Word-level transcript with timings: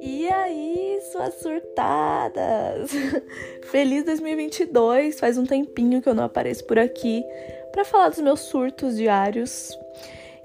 E 0.00 0.28
aí, 0.28 1.00
suas 1.10 1.34
surtadas! 1.34 2.90
Feliz 3.70 4.04
2022! 4.04 5.18
Faz 5.18 5.36
um 5.38 5.44
tempinho 5.44 6.00
que 6.00 6.08
eu 6.08 6.14
não 6.14 6.24
apareço 6.24 6.64
por 6.66 6.78
aqui 6.78 7.24
para 7.72 7.84
falar 7.84 8.10
dos 8.10 8.20
meus 8.20 8.40
surtos 8.40 8.96
diários. 8.96 9.76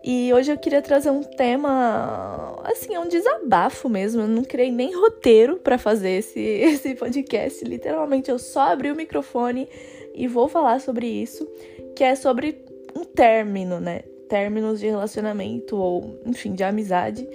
E 0.03 0.33
hoje 0.33 0.51
eu 0.51 0.57
queria 0.57 0.81
trazer 0.81 1.11
um 1.11 1.23
tema, 1.23 2.59
assim, 2.63 2.95
é 2.95 2.99
um 2.99 3.07
desabafo 3.07 3.87
mesmo. 3.87 4.21
Eu 4.21 4.27
não 4.27 4.43
criei 4.43 4.71
nem 4.71 4.93
roteiro 4.93 5.57
para 5.57 5.77
fazer 5.77 6.11
esse, 6.11 6.39
esse 6.41 6.95
podcast. 6.95 7.63
Literalmente, 7.63 8.29
eu 8.29 8.39
só 8.39 8.71
abri 8.71 8.91
o 8.91 8.95
microfone 8.95 9.69
e 10.13 10.27
vou 10.27 10.47
falar 10.47 10.81
sobre 10.81 11.07
isso, 11.07 11.47
que 11.95 12.03
é 12.03 12.15
sobre 12.15 12.63
um 12.95 13.03
término, 13.03 13.79
né? 13.79 14.01
Términos 14.27 14.79
de 14.79 14.87
relacionamento 14.87 15.75
ou, 15.75 16.19
enfim, 16.25 16.53
de 16.53 16.63
amizade. 16.63 17.27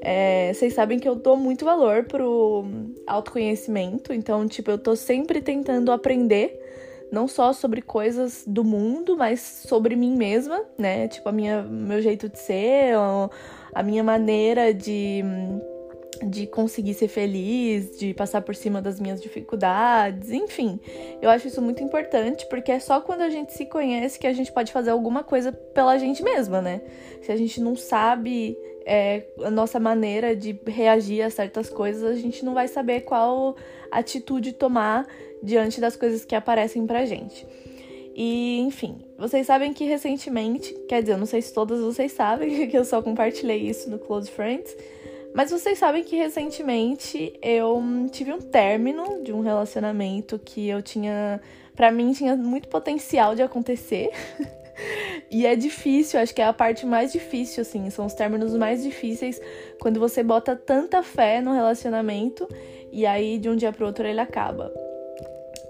É, 0.00 0.52
vocês 0.52 0.74
sabem 0.74 0.98
que 0.98 1.08
eu 1.08 1.14
dou 1.14 1.36
muito 1.36 1.64
valor 1.64 2.04
pro 2.04 2.64
autoconhecimento, 3.06 4.12
então, 4.12 4.46
tipo, 4.46 4.70
eu 4.70 4.78
tô 4.78 4.94
sempre 4.94 5.40
tentando 5.40 5.90
aprender 5.90 6.60
não 7.10 7.28
só 7.28 7.52
sobre 7.52 7.80
coisas 7.80 8.44
do 8.46 8.64
mundo, 8.64 9.16
mas 9.16 9.40
sobre 9.40 9.96
mim 9.96 10.16
mesma, 10.16 10.62
né? 10.76 11.08
Tipo, 11.08 11.28
a 11.28 11.32
minha, 11.32 11.62
meu 11.62 12.02
jeito 12.02 12.28
de 12.28 12.38
ser, 12.38 12.94
a 13.72 13.82
minha 13.82 14.02
maneira 14.02 14.74
de, 14.74 15.22
de 16.24 16.46
conseguir 16.46 16.94
ser 16.94 17.08
feliz, 17.08 17.98
de 17.98 18.14
passar 18.14 18.40
por 18.42 18.54
cima 18.54 18.80
das 18.80 18.98
minhas 18.98 19.20
dificuldades, 19.20 20.30
enfim. 20.30 20.80
Eu 21.20 21.30
acho 21.30 21.48
isso 21.48 21.60
muito 21.60 21.82
importante, 21.82 22.46
porque 22.48 22.72
é 22.72 22.78
só 22.78 23.00
quando 23.00 23.20
a 23.20 23.30
gente 23.30 23.52
se 23.52 23.66
conhece 23.66 24.18
que 24.18 24.26
a 24.26 24.32
gente 24.32 24.52
pode 24.52 24.72
fazer 24.72 24.90
alguma 24.90 25.22
coisa 25.22 25.52
pela 25.52 25.98
gente 25.98 26.22
mesma, 26.22 26.60
né? 26.60 26.80
Se 27.22 27.30
a 27.30 27.36
gente 27.36 27.60
não 27.60 27.76
sabe 27.76 28.56
é, 28.84 29.24
a 29.42 29.50
nossa 29.50 29.78
maneira 29.80 30.34
de 30.34 30.58
reagir 30.66 31.22
a 31.22 31.30
certas 31.30 31.68
coisas, 31.70 32.04
a 32.04 32.14
gente 32.14 32.44
não 32.44 32.54
vai 32.54 32.68
saber 32.68 33.02
qual 33.02 33.56
atitude 33.90 34.52
tomar 34.52 35.06
diante 35.42 35.80
das 35.80 35.96
coisas 35.96 36.24
que 36.24 36.34
aparecem 36.34 36.86
pra 36.86 37.04
gente. 37.04 37.46
E, 38.14 38.60
enfim, 38.60 38.98
vocês 39.18 39.46
sabem 39.46 39.72
que 39.72 39.84
recentemente, 39.84 40.72
quer 40.88 41.00
dizer, 41.00 41.14
eu 41.14 41.18
não 41.18 41.26
sei 41.26 41.42
se 41.42 41.52
todas 41.52 41.80
vocês 41.80 42.12
sabem, 42.12 42.66
que 42.70 42.78
eu 42.78 42.84
só 42.84 43.02
compartilhei 43.02 43.58
isso 43.58 43.90
no 43.90 43.98
Close 43.98 44.30
Friends, 44.30 44.76
mas 45.34 45.50
vocês 45.50 45.78
sabem 45.78 46.04
que 46.04 46.16
recentemente 46.16 47.38
eu 47.42 47.82
tive 48.10 48.32
um 48.32 48.40
término 48.40 49.22
de 49.22 49.32
um 49.32 49.40
relacionamento 49.40 50.38
que 50.38 50.68
eu 50.68 50.80
tinha, 50.80 51.40
para 51.74 51.90
mim, 51.90 52.12
tinha 52.12 52.36
muito 52.36 52.68
potencial 52.68 53.34
de 53.34 53.42
acontecer. 53.42 54.10
e 55.30 55.44
é 55.44 55.54
difícil, 55.56 56.20
acho 56.20 56.34
que 56.34 56.40
é 56.40 56.46
a 56.46 56.52
parte 56.52 56.86
mais 56.86 57.12
difícil, 57.12 57.62
assim, 57.62 57.90
são 57.90 58.06
os 58.06 58.14
términos 58.14 58.54
mais 58.54 58.82
difíceis 58.82 59.40
quando 59.80 60.00
você 60.00 60.22
bota 60.22 60.56
tanta 60.56 61.02
fé 61.02 61.40
no 61.40 61.52
relacionamento 61.52 62.48
e 62.92 63.04
aí 63.04 63.38
de 63.38 63.50
um 63.50 63.56
dia 63.56 63.72
pro 63.72 63.86
outro 63.86 64.06
ele 64.06 64.20
acaba 64.20 64.72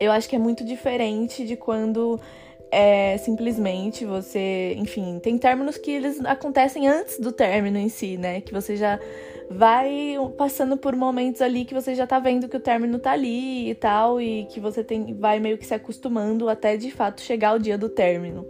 eu 0.00 0.12
acho 0.12 0.28
que 0.28 0.36
é 0.36 0.38
muito 0.38 0.64
diferente 0.64 1.44
de 1.44 1.56
quando 1.56 2.20
é 2.70 3.16
simplesmente 3.18 4.04
você, 4.04 4.74
enfim, 4.76 5.18
tem 5.20 5.38
términos 5.38 5.76
que 5.76 5.90
eles 5.90 6.24
acontecem 6.24 6.88
antes 6.88 7.18
do 7.20 7.30
término 7.30 7.78
em 7.78 7.88
si, 7.88 8.16
né? 8.16 8.40
Que 8.40 8.52
você 8.52 8.76
já 8.76 8.98
vai 9.50 10.16
passando 10.36 10.76
por 10.76 10.96
momentos 10.96 11.40
ali 11.42 11.64
que 11.64 11.74
você 11.74 11.94
já 11.94 12.06
tá 12.06 12.18
vendo 12.18 12.48
que 12.48 12.56
o 12.56 12.60
término 12.60 12.98
tá 12.98 13.12
ali 13.12 13.70
e 13.70 13.74
tal, 13.74 14.20
e 14.20 14.46
que 14.46 14.60
você 14.60 14.82
tem 14.82 15.14
vai 15.14 15.38
meio 15.38 15.58
que 15.58 15.66
se 15.66 15.74
acostumando 15.74 16.48
até 16.48 16.76
de 16.76 16.90
fato 16.90 17.20
chegar 17.20 17.54
o 17.54 17.58
dia 17.58 17.76
do 17.76 17.88
término. 17.88 18.46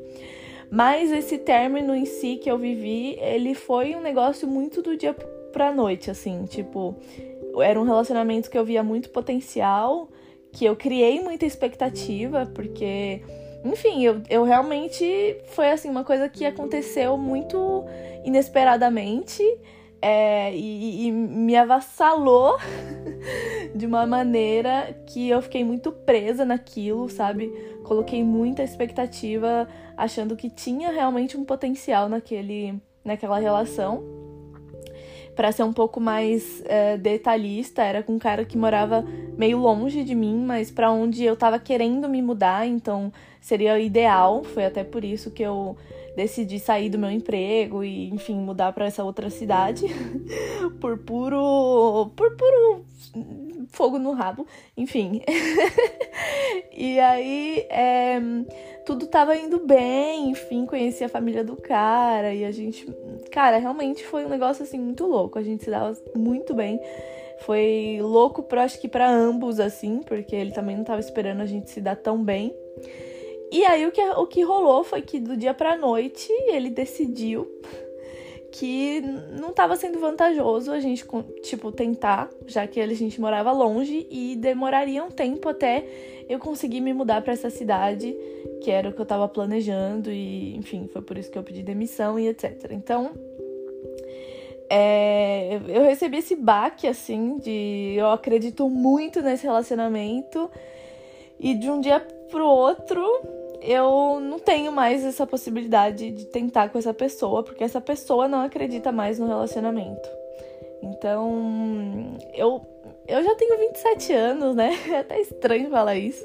Mas 0.71 1.13
esse 1.13 1.39
término 1.39 1.95
em 1.95 2.05
si 2.05 2.37
que 2.37 2.51
eu 2.51 2.59
vivi, 2.59 3.17
ele 3.21 3.55
foi 3.55 3.95
um 3.95 4.01
negócio 4.01 4.49
muito 4.49 4.83
do 4.83 4.97
dia 4.97 5.15
pra 5.53 5.73
noite, 5.73 6.11
assim, 6.11 6.45
tipo, 6.47 6.97
era 7.63 7.81
um 7.81 7.85
relacionamento 7.85 8.51
que 8.51 8.59
eu 8.59 8.65
via 8.65 8.83
muito 8.83 9.11
potencial, 9.11 10.09
que 10.51 10.65
eu 10.65 10.75
criei 10.75 11.21
muita 11.21 11.47
expectativa, 11.47 12.51
porque, 12.53 13.23
enfim, 13.65 14.05
eu, 14.05 14.21
eu 14.29 14.43
realmente 14.43 15.37
foi 15.47 15.71
assim 15.71 15.89
uma 15.89 16.03
coisa 16.03 16.29
que 16.29 16.45
aconteceu 16.45 17.17
muito 17.17 17.85
inesperadamente 18.25 19.45
é, 20.05 20.55
e, 20.55 21.07
e 21.07 21.11
me 21.11 21.57
avassalou 21.57 22.59
de 23.75 23.87
uma 23.87 24.05
maneira 24.05 24.95
que 25.07 25.31
eu 25.31 25.41
fiquei 25.41 25.65
muito 25.65 25.91
presa 25.91 26.45
naquilo, 26.45 27.09
sabe? 27.09 27.51
Coloquei 27.85 28.23
muita 28.23 28.63
expectativa, 28.63 29.67
achando 29.97 30.37
que 30.37 30.51
tinha 30.51 30.91
realmente 30.91 31.39
um 31.39 31.45
potencial 31.45 32.07
naquele, 32.07 32.79
naquela 33.03 33.39
relação 33.39 34.05
para 35.35 35.51
ser 35.51 35.63
um 35.63 35.73
pouco 35.73 35.99
mais 36.01 36.63
é, 36.67 36.99
detalhista, 36.99 37.83
era 37.83 38.03
com 38.03 38.13
um 38.13 38.19
cara 38.19 38.45
que 38.45 38.59
morava 38.59 39.03
meio 39.39 39.59
longe 39.59 40.05
de 40.05 40.15
mim, 40.15 40.45
mas 40.45 40.71
para 40.71 40.93
onde 40.93 41.25
eu 41.25 41.35
tava 41.35 41.59
querendo 41.59 42.11
me 42.11 42.21
mudar, 42.21 42.67
então 42.67 43.11
seria 43.41 43.81
ideal. 43.81 44.45
Foi 44.45 44.67
até 44.67 44.85
por 44.85 45.03
isso 45.03 45.31
que 45.31 45.43
eu 45.43 45.77
decidi 46.17 46.59
sair 46.59 46.89
do 46.89 46.99
meu 46.99 47.11
emprego 47.11 47.83
e, 47.85 48.09
enfim, 48.11 48.37
mudar 48.37 48.73
para 48.73 48.87
essa 48.87 49.05
outra 49.05 49.31
cidade 49.31 49.87
por 50.81 50.99
puro 50.99 52.11
por 52.17 52.37
puro 52.37 52.85
fogo 53.69 53.99
no 53.99 54.13
rabo, 54.13 54.47
enfim. 54.77 55.21
e 56.73 56.99
aí 57.01 57.67
é, 57.71 58.19
tudo 58.87 59.07
tava 59.07 59.37
indo 59.37 59.59
bem, 59.59 60.31
enfim, 60.31 60.67
conheci 60.67 61.05
a 61.05 61.09
família 61.09 61.45
do 61.45 61.57
cara 61.57 62.35
e 62.35 62.45
a 62.45 62.51
gente, 62.51 62.87
cara, 63.31 63.59
realmente 63.59 64.05
foi 64.05 64.25
um 64.25 64.29
negócio 64.29 64.63
assim 64.63 64.79
muito 64.79 65.07
louco. 65.07 65.39
A 65.39 65.43
gente 65.43 65.65
se 65.65 65.71
dava 65.71 65.97
muito 66.15 66.55
bem. 66.55 66.81
Foi 67.41 67.99
louco, 68.01 68.43
pra, 68.43 68.63
acho 68.63 68.81
que 68.81 68.89
para 68.89 69.11
ambos 69.11 69.59
assim, 69.59 70.01
porque 70.07 70.35
ele 70.35 70.53
também 70.53 70.77
não 70.77 70.85
tava 70.85 71.01
esperando 71.01 71.41
a 71.41 71.47
gente 71.47 71.71
se 71.71 71.81
dar 71.81 71.97
tão 71.97 72.23
bem. 72.23 72.55
E 73.55 73.65
aí 73.65 73.87
o 73.87 73.93
que, 73.93 74.03
o 74.03 74.27
que 74.27 74.43
rolou 74.43 74.83
foi 74.83 75.01
que 75.01 75.21
do 75.21 75.37
dia 75.37 75.55
pra 75.55 75.77
noite 75.77 76.29
ele 76.49 76.69
decidiu 76.69 77.49
que 78.51 79.01
não 79.39 79.51
estava 79.51 79.77
sendo 79.77 80.01
vantajoso 80.01 80.73
a 80.73 80.81
gente, 80.81 81.07
tipo, 81.41 81.71
tentar, 81.71 82.29
já 82.49 82.67
que 82.67 82.81
a 82.81 82.87
gente 82.89 83.21
morava 83.21 83.53
longe 83.53 84.09
e 84.11 84.35
demoraria 84.35 85.05
um 85.05 85.09
tempo 85.09 85.49
até 85.49 85.87
eu 86.29 86.41
conseguir 86.41 86.81
me 86.81 86.93
mudar 86.93 87.23
para 87.23 87.33
essa 87.33 87.49
cidade, 87.49 88.13
que 88.61 88.73
era 88.73 88.89
o 88.89 88.93
que 88.93 88.99
eu 88.99 89.05
estava 89.05 89.29
planejando 89.29 90.11
e, 90.11 90.57
enfim, 90.57 90.89
foi 90.93 91.03
por 91.03 91.17
isso 91.17 91.31
que 91.31 91.39
eu 91.39 91.45
pedi 91.45 91.63
demissão 91.63 92.19
e 92.19 92.27
etc. 92.27 92.73
Então, 92.73 93.13
é, 94.69 95.61
eu 95.69 95.85
recebi 95.85 96.17
esse 96.17 96.35
baque, 96.35 96.89
assim, 96.89 97.39
de 97.39 97.95
eu 97.97 98.11
acredito 98.11 98.69
muito 98.69 99.23
nesse 99.23 99.45
relacionamento 99.45 100.51
e 101.39 101.55
de 101.55 101.71
um 101.71 101.81
dia 101.81 102.01
pro 102.01 102.45
outro 102.45 103.44
eu 103.65 104.21
não 104.21 104.39
tenho 104.39 104.71
mais 104.71 105.03
essa 105.05 105.27
possibilidade 105.27 106.11
de 106.11 106.27
tentar 106.27 106.69
com 106.69 106.79
essa 106.79 106.93
pessoa, 106.93 107.43
porque 107.43 107.65
essa 107.65 107.81
pessoa 107.81 108.29
não 108.29 108.43
acredita 108.43 108.93
mais 108.93 109.19
no 109.19 109.27
relacionamento. 109.27 110.07
Então, 110.83 112.19
eu, 112.35 112.61
eu 113.09 113.23
já 113.23 113.35
tenho 113.37 113.59
27 113.71 114.13
anos, 114.13 114.55
né? 114.55 114.71
É 114.93 114.99
até 114.99 115.19
estranho 115.19 115.71
falar 115.71 115.97
isso, 115.97 116.23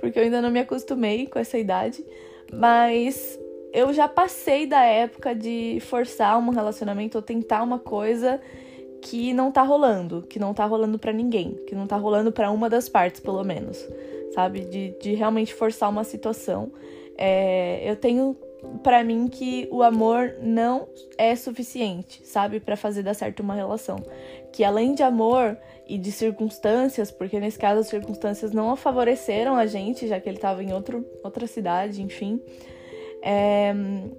porque 0.00 0.20
eu 0.20 0.22
ainda 0.22 0.40
não 0.40 0.50
me 0.50 0.60
acostumei 0.60 1.26
com 1.26 1.40
essa 1.40 1.58
idade, 1.58 2.04
mas 2.52 3.38
eu 3.72 3.92
já 3.92 4.06
passei 4.06 4.64
da 4.64 4.84
época 4.84 5.34
de 5.34 5.78
forçar 5.80 6.38
um 6.38 6.50
relacionamento 6.50 7.18
ou 7.18 7.22
tentar 7.22 7.64
uma 7.64 7.80
coisa 7.80 8.40
que 9.02 9.32
não 9.32 9.50
tá 9.50 9.62
rolando, 9.62 10.22
que 10.22 10.38
não 10.38 10.54
tá 10.54 10.64
rolando 10.64 10.96
para 10.96 11.12
ninguém, 11.12 11.54
que 11.66 11.74
não 11.74 11.88
tá 11.88 11.96
rolando 11.96 12.30
para 12.30 12.52
uma 12.52 12.70
das 12.70 12.88
partes, 12.88 13.20
pelo 13.20 13.42
menos 13.42 13.84
sabe? 14.38 14.60
De, 14.60 14.94
de 15.00 15.14
realmente 15.14 15.52
forçar 15.52 15.90
uma 15.90 16.04
situação. 16.04 16.70
É, 17.16 17.82
eu 17.84 17.96
tenho 17.96 18.36
para 18.84 19.02
mim 19.02 19.26
que 19.26 19.68
o 19.68 19.82
amor 19.82 20.36
não 20.40 20.88
é 21.16 21.34
suficiente, 21.34 22.20
sabe, 22.24 22.60
para 22.60 22.76
fazer 22.76 23.02
dar 23.02 23.14
certo 23.14 23.40
uma 23.40 23.54
relação. 23.56 23.96
Que 24.52 24.62
além 24.62 24.94
de 24.94 25.02
amor 25.02 25.58
e 25.88 25.98
de 25.98 26.12
circunstâncias, 26.12 27.10
porque 27.10 27.40
nesse 27.40 27.58
caso 27.58 27.80
as 27.80 27.88
circunstâncias 27.88 28.52
não 28.52 28.76
favoreceram 28.76 29.56
a 29.56 29.66
gente, 29.66 30.06
já 30.06 30.20
que 30.20 30.28
ele 30.28 30.38
estava 30.38 30.62
em 30.62 30.72
outro, 30.72 31.04
outra 31.24 31.48
cidade, 31.48 32.00
enfim. 32.00 32.40
É, 33.20 33.74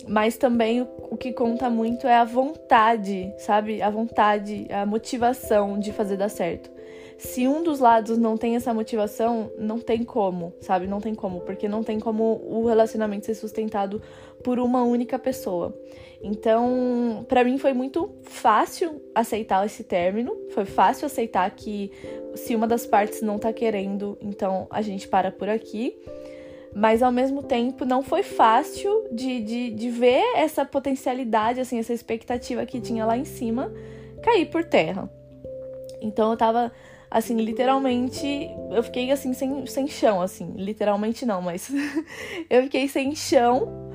mas 0.06 0.36
também 0.36 0.82
o, 0.82 0.88
o 1.12 1.16
que 1.16 1.32
conta 1.32 1.70
muito 1.70 2.06
é 2.06 2.18
a 2.18 2.26
vontade, 2.26 3.34
sabe? 3.38 3.82
A 3.82 3.90
vontade, 3.90 4.68
a 4.70 4.86
motivação 4.86 5.80
de 5.80 5.94
fazer 5.94 6.18
dar 6.18 6.30
certo 6.30 6.78
se 7.20 7.50
um 7.50 7.62
dos 7.62 7.82
lados 7.82 8.18
não 8.18 8.38
tem 8.38 8.56
essa 8.56 8.74
motivação, 8.74 9.52
não 9.58 9.78
tem 9.78 10.06
como, 10.06 10.54
sabe? 10.62 10.88
Não 10.88 11.02
tem 11.02 11.14
como, 11.14 11.42
porque 11.42 11.68
não 11.68 11.84
tem 11.84 12.00
como 12.00 12.42
o 12.46 12.66
relacionamento 12.66 13.26
ser 13.26 13.36
sustentado 13.36 14.02
por 14.42 14.58
uma 14.58 14.84
única 14.84 15.20
pessoa. 15.20 15.78
Então, 16.24 17.26
para 17.28 17.44
mim 17.44 17.58
foi 17.58 17.74
muito 17.74 18.10
fácil 18.24 19.02
aceitar 19.14 19.66
esse 19.66 19.84
término, 19.84 20.34
foi 20.52 20.64
fácil 20.64 21.08
aceitar 21.08 21.52
que 21.52 21.92
se 22.36 22.56
uma 22.56 22.66
das 22.66 22.86
partes 22.86 23.22
não 23.22 23.38
tá 23.38 23.52
querendo, 23.52 24.18
então 24.22 24.66
a 24.70 24.82
gente 24.82 25.06
para 25.06 25.30
por 25.30 25.50
aqui. 25.50 25.98
mas 26.74 27.02
ao 27.02 27.12
mesmo 27.12 27.44
tempo 27.44 27.84
não 27.84 28.02
foi 28.02 28.24
fácil 28.24 29.08
de, 29.12 29.42
de, 29.42 29.72
de 29.72 29.90
ver 29.90 30.24
essa 30.36 30.64
potencialidade, 30.64 31.60
assim, 31.60 31.80
essa 31.80 31.94
expectativa 31.94 32.66
que 32.66 32.80
tinha 32.80 33.06
lá 33.06 33.18
em 33.18 33.26
cima 33.26 33.74
cair 34.22 34.46
por 34.46 34.64
terra. 34.64 35.10
Então 36.02 36.32
eu 36.32 36.38
tava, 36.38 36.72
assim, 37.10 37.36
literalmente, 37.38 38.50
eu 38.72 38.84
fiquei 38.84 39.12
assim, 39.12 39.34
sem, 39.34 39.66
sem 39.66 39.88
chão, 39.88 40.22
assim, 40.22 40.54
literalmente 40.56 41.26
não, 41.26 41.42
mas 41.42 41.72
eu 42.50 42.64
fiquei 42.64 42.88
sem 42.88 43.16
chão. 43.16 43.90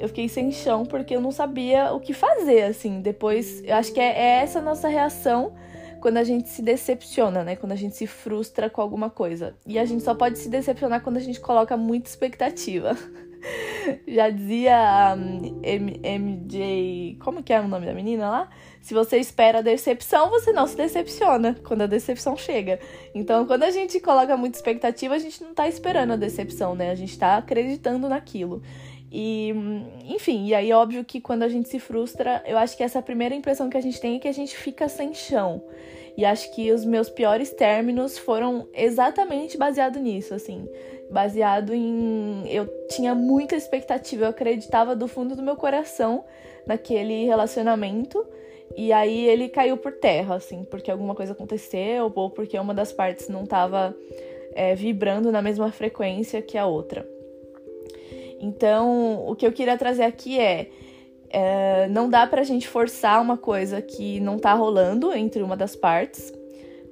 Eu 0.00 0.06
fiquei 0.06 0.28
sem 0.28 0.52
chão 0.52 0.86
porque 0.86 1.16
eu 1.16 1.20
não 1.20 1.32
sabia 1.32 1.92
o 1.92 1.98
que 1.98 2.12
fazer, 2.12 2.62
assim. 2.62 3.00
Depois, 3.00 3.62
eu 3.64 3.74
acho 3.74 3.92
que 3.92 3.98
é, 3.98 4.16
é 4.16 4.42
essa 4.42 4.60
nossa 4.60 4.86
reação 4.86 5.54
quando 6.00 6.18
a 6.18 6.24
gente 6.24 6.48
se 6.48 6.62
decepciona, 6.62 7.42
né? 7.42 7.56
Quando 7.56 7.72
a 7.72 7.76
gente 7.76 7.96
se 7.96 8.06
frustra 8.06 8.70
com 8.70 8.80
alguma 8.80 9.10
coisa. 9.10 9.56
E 9.66 9.76
a 9.78 9.84
gente 9.84 10.04
só 10.04 10.14
pode 10.14 10.38
se 10.38 10.48
decepcionar 10.48 11.02
quando 11.02 11.16
a 11.16 11.20
gente 11.20 11.40
coloca 11.40 11.76
muita 11.76 12.08
expectativa. 12.08 12.96
Já 14.06 14.30
dizia 14.30 15.16
um, 15.16 15.60
MJ. 15.62 17.18
Como 17.20 17.42
que 17.42 17.52
é 17.52 17.60
o 17.60 17.68
nome 17.68 17.86
da 17.86 17.94
menina 17.94 18.30
lá? 18.30 18.48
Se 18.80 18.94
você 18.94 19.18
espera 19.18 19.58
a 19.58 19.62
decepção, 19.62 20.30
você 20.30 20.52
não 20.52 20.66
se 20.66 20.76
decepciona 20.76 21.56
quando 21.66 21.82
a 21.82 21.86
decepção 21.86 22.36
chega. 22.36 22.78
Então, 23.14 23.46
quando 23.46 23.64
a 23.64 23.70
gente 23.70 24.00
coloca 24.00 24.36
muita 24.36 24.56
expectativa, 24.56 25.14
a 25.14 25.18
gente 25.18 25.42
não 25.42 25.54
tá 25.54 25.68
esperando 25.68 26.12
a 26.12 26.16
decepção, 26.16 26.74
né? 26.74 26.90
A 26.90 26.94
gente 26.94 27.18
tá 27.18 27.36
acreditando 27.36 28.08
naquilo. 28.08 28.62
E, 29.10 29.54
enfim, 30.04 30.46
e 30.46 30.54
aí 30.54 30.72
óbvio 30.72 31.04
que 31.04 31.20
quando 31.20 31.42
a 31.42 31.48
gente 31.48 31.68
se 31.68 31.78
frustra, 31.78 32.42
eu 32.46 32.58
acho 32.58 32.76
que 32.76 32.82
essa 32.82 33.00
primeira 33.00 33.34
impressão 33.34 33.70
que 33.70 33.76
a 33.76 33.80
gente 33.80 34.00
tem 34.00 34.16
é 34.16 34.18
que 34.18 34.28
a 34.28 34.32
gente 34.32 34.56
fica 34.56 34.88
sem 34.88 35.14
chão. 35.14 35.62
E 36.16 36.24
acho 36.24 36.52
que 36.54 36.72
os 36.72 36.84
meus 36.84 37.08
piores 37.08 37.50
términos 37.50 38.18
foram 38.18 38.68
exatamente 38.74 39.56
baseado 39.56 40.00
nisso, 40.00 40.34
assim, 40.34 40.68
baseado 41.10 41.74
em 41.74 42.44
eu 42.48 42.66
tinha 42.88 43.14
muita 43.14 43.56
expectativa, 43.56 44.24
eu 44.24 44.30
acreditava 44.30 44.94
do 44.94 45.08
fundo 45.08 45.34
do 45.34 45.42
meu 45.42 45.56
coração 45.56 46.24
naquele 46.66 47.24
relacionamento. 47.24 48.24
E 48.76 48.92
aí 48.92 49.26
ele 49.26 49.48
caiu 49.48 49.76
por 49.76 49.92
terra, 49.92 50.36
assim, 50.36 50.64
porque 50.64 50.90
alguma 50.90 51.14
coisa 51.14 51.32
aconteceu 51.32 52.12
ou 52.14 52.30
porque 52.30 52.58
uma 52.58 52.74
das 52.74 52.92
partes 52.92 53.28
não 53.28 53.44
estava 53.44 53.96
é, 54.52 54.74
vibrando 54.74 55.32
na 55.32 55.40
mesma 55.40 55.72
frequência 55.72 56.42
que 56.42 56.58
a 56.58 56.66
outra. 56.66 57.08
Então, 58.40 59.26
o 59.26 59.34
que 59.34 59.46
eu 59.46 59.52
queria 59.52 59.76
trazer 59.76 60.04
aqui 60.04 60.38
é, 60.38 60.70
é 61.30 61.88
não 61.88 62.08
dá 62.08 62.26
pra 62.26 62.42
gente 62.44 62.68
forçar 62.68 63.20
uma 63.20 63.36
coisa 63.36 63.82
que 63.82 64.20
não 64.20 64.38
tá 64.38 64.52
rolando 64.54 65.12
entre 65.12 65.42
uma 65.42 65.56
das 65.56 65.74
partes. 65.74 66.32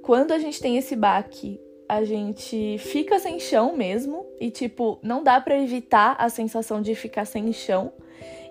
Quando 0.03 0.33
a 0.33 0.39
gente 0.39 0.61
tem 0.61 0.77
esse 0.77 0.97
baque, 0.97 1.61
a 1.89 2.05
gente 2.05 2.79
fica 2.79 3.19
sem 3.19 3.39
chão 3.39 3.77
mesmo 3.77 4.27
e 4.41 4.51
tipo, 4.51 4.99
não 5.03 5.23
dá 5.23 5.41
para 5.41 5.59
evitar 5.61 6.17
a 6.19 6.29
sensação 6.29 6.83
de 6.83 6.95
ficar 6.95 7.25
sem 7.25 7.53
chão. 7.53 7.93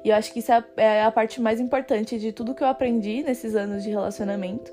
E 0.03 0.09
eu 0.09 0.15
acho 0.15 0.31
que 0.31 0.39
isso 0.39 0.51
é, 0.51 0.63
é 0.77 1.03
a 1.03 1.11
parte 1.11 1.41
mais 1.41 1.59
importante 1.59 2.19
de 2.19 2.31
tudo 2.31 2.53
que 2.53 2.63
eu 2.63 2.67
aprendi 2.67 3.23
nesses 3.23 3.55
anos 3.55 3.83
de 3.83 3.89
relacionamento, 3.89 4.71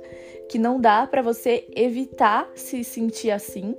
que 0.48 0.58
não 0.58 0.78
dá 0.78 1.06
para 1.06 1.22
você 1.22 1.66
evitar 1.74 2.46
se 2.54 2.84
sentir 2.84 3.30
assim, 3.30 3.74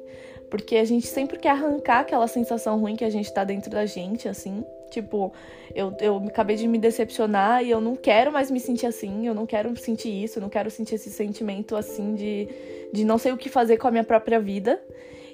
porque 0.50 0.78
a 0.78 0.84
gente 0.84 1.06
sempre 1.06 1.38
quer 1.38 1.50
arrancar 1.50 2.00
aquela 2.00 2.28
sensação 2.28 2.80
ruim 2.80 2.96
que 2.96 3.06
a 3.06 3.10
gente 3.10 3.32
tá 3.32 3.44
dentro 3.44 3.70
da 3.70 3.86
gente, 3.86 4.28
assim. 4.28 4.66
Tipo, 4.94 5.34
eu, 5.74 5.92
eu 6.00 6.18
acabei 6.28 6.56
de 6.56 6.68
me 6.68 6.78
decepcionar 6.78 7.64
e 7.64 7.72
eu 7.72 7.82
não 7.82 7.96
quero 7.96 8.32
mais 8.32 8.52
me 8.52 8.60
sentir 8.60 8.86
assim, 8.86 9.26
eu 9.26 9.34
não 9.34 9.48
quero 9.48 9.76
sentir 9.76 10.24
isso, 10.24 10.38
eu 10.38 10.42
não 10.42 10.50
quero 10.50 10.70
sentir 10.70 10.96
esse 10.96 11.10
sentimento 11.10 11.76
assim 11.76 12.14
de, 12.14 12.48
de 12.94 13.04
não 13.04 13.18
sei 13.18 13.32
o 13.32 13.38
que 13.38 13.50
fazer 13.50 13.78
com 13.78 13.88
a 13.88 13.92
minha 13.92 14.04
própria 14.04 14.40
vida. 14.40 14.80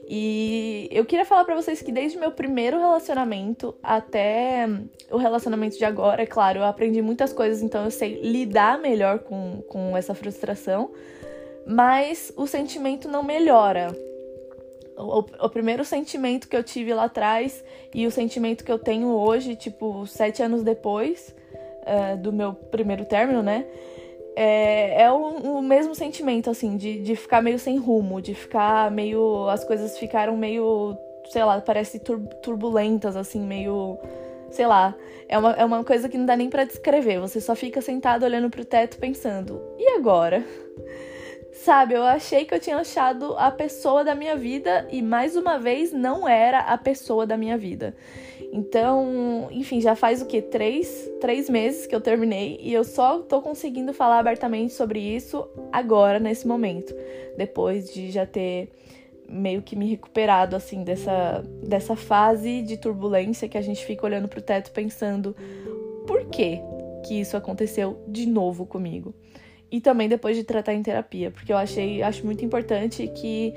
E 0.07 0.87
eu 0.91 1.03
queria 1.03 1.25
falar 1.25 1.43
para 1.43 1.55
vocês 1.55 1.81
que 1.81 1.91
desde 1.91 2.17
o 2.17 2.21
meu 2.21 2.31
primeiro 2.31 2.79
relacionamento 2.79 3.75
até 3.83 4.65
o 5.11 5.17
relacionamento 5.17 5.77
de 5.77 5.83
agora, 5.83 6.23
é 6.23 6.25
claro, 6.25 6.59
eu 6.59 6.63
aprendi 6.63 7.01
muitas 7.01 7.33
coisas, 7.33 7.61
então 7.61 7.83
eu 7.83 7.91
sei 7.91 8.21
lidar 8.21 8.79
melhor 8.79 9.19
com, 9.19 9.61
com 9.67 9.95
essa 9.95 10.15
frustração, 10.15 10.91
mas 11.67 12.31
o 12.37 12.47
sentimento 12.47 13.09
não 13.09 13.23
melhora 13.23 13.93
o, 14.99 15.19
o, 15.19 15.49
primeiro 15.49 15.85
sentimento 15.85 16.47
que 16.47 16.55
eu 16.55 16.63
tive 16.63 16.93
lá 16.93 17.05
atrás 17.05 17.63
e 17.93 18.05
o 18.05 18.11
sentimento 18.11 18.63
que 18.63 18.71
eu 18.71 18.77
tenho 18.77 19.07
hoje, 19.07 19.55
tipo, 19.55 20.05
sete 20.05 20.43
anos 20.43 20.61
depois 20.61 21.33
uh, 21.83 22.17
do 22.17 22.33
meu 22.33 22.53
primeiro 22.53 23.05
término, 23.05 23.41
né? 23.41 23.65
É, 24.35 25.03
é 25.03 25.11
o, 25.11 25.17
o, 25.57 25.61
mesmo 25.61 25.95
sentimento, 25.95 26.49
assim, 26.49 26.75
de, 26.75 27.01
de 27.01 27.15
ficar 27.15 27.41
meio 27.41 27.57
sem 27.57 27.77
rumo, 27.77 28.21
de 28.21 28.33
ficar 28.33 28.91
meio. 28.91 29.47
As 29.49 29.63
coisas 29.63 29.97
ficaram 29.97 30.35
meio, 30.35 30.97
sei 31.29 31.43
lá, 31.43 31.59
parece 31.61 31.99
tur 31.99 32.19
turbulentas, 32.41 33.15
assim, 33.15 33.41
meio. 33.41 33.97
Sei 34.51 34.65
lá. 34.65 34.95
É 35.27 35.37
uma, 35.37 35.51
é 35.53 35.63
uma 35.63 35.83
coisa 35.83 36.09
que 36.09 36.17
não 36.17 36.25
dá 36.25 36.35
nem 36.35 36.49
para 36.49 36.63
descrever. 36.63 37.19
Você 37.19 37.39
só 37.39 37.55
fica 37.55 37.81
sentado 37.81 38.23
olhando 38.23 38.49
pro 38.49 38.65
teto 38.65 38.97
pensando: 38.97 39.61
e 39.77 39.89
agora? 39.97 40.43
Sabe, 41.63 41.93
eu 41.93 42.03
achei 42.03 42.45
que 42.45 42.53
eu 42.53 42.59
tinha 42.59 42.77
achado 42.77 43.35
a 43.37 43.51
pessoa 43.51 44.01
da 44.01 44.15
minha 44.15 44.37
vida 44.37 44.87
e 44.89 45.01
mais 45.01 45.35
uma 45.35 45.59
vez 45.59 45.91
não 45.91 46.25
era 46.25 46.59
a 46.59 46.77
pessoa 46.77 47.27
da 47.27 47.35
minha 47.35 47.57
vida. 47.57 47.93
Então, 48.53 49.49
enfim, 49.51 49.81
já 49.81 49.93
faz 49.93 50.21
o 50.21 50.25
que? 50.25 50.41
Três, 50.41 51.11
três 51.19 51.49
meses 51.49 51.85
que 51.85 51.93
eu 51.93 51.99
terminei 51.99 52.57
e 52.61 52.73
eu 52.73 52.85
só 52.85 53.19
tô 53.19 53.41
conseguindo 53.41 53.93
falar 53.93 54.19
abertamente 54.19 54.71
sobre 54.71 55.01
isso 55.01 55.45
agora, 55.69 56.17
nesse 56.17 56.47
momento. 56.47 56.95
Depois 57.35 57.93
de 57.93 58.09
já 58.09 58.25
ter 58.25 58.71
meio 59.27 59.61
que 59.61 59.75
me 59.75 59.85
recuperado, 59.85 60.55
assim, 60.55 60.85
dessa, 60.85 61.43
dessa 61.61 61.93
fase 61.93 62.61
de 62.61 62.77
turbulência 62.77 63.49
que 63.49 63.57
a 63.57 63.61
gente 63.61 63.85
fica 63.85 64.05
olhando 64.05 64.29
pro 64.29 64.41
teto 64.41 64.71
pensando 64.71 65.35
por 66.07 66.25
que 66.29 66.61
que 67.05 67.19
isso 67.19 67.35
aconteceu 67.35 68.01
de 68.07 68.25
novo 68.25 68.65
comigo 68.65 69.13
e 69.71 69.79
também 69.79 70.09
depois 70.09 70.35
de 70.35 70.43
tratar 70.43 70.73
em 70.73 70.81
terapia, 70.81 71.31
porque 71.31 71.51
eu 71.51 71.57
achei, 71.57 72.01
acho 72.01 72.25
muito 72.25 72.43
importante 72.43 73.07
que 73.07 73.53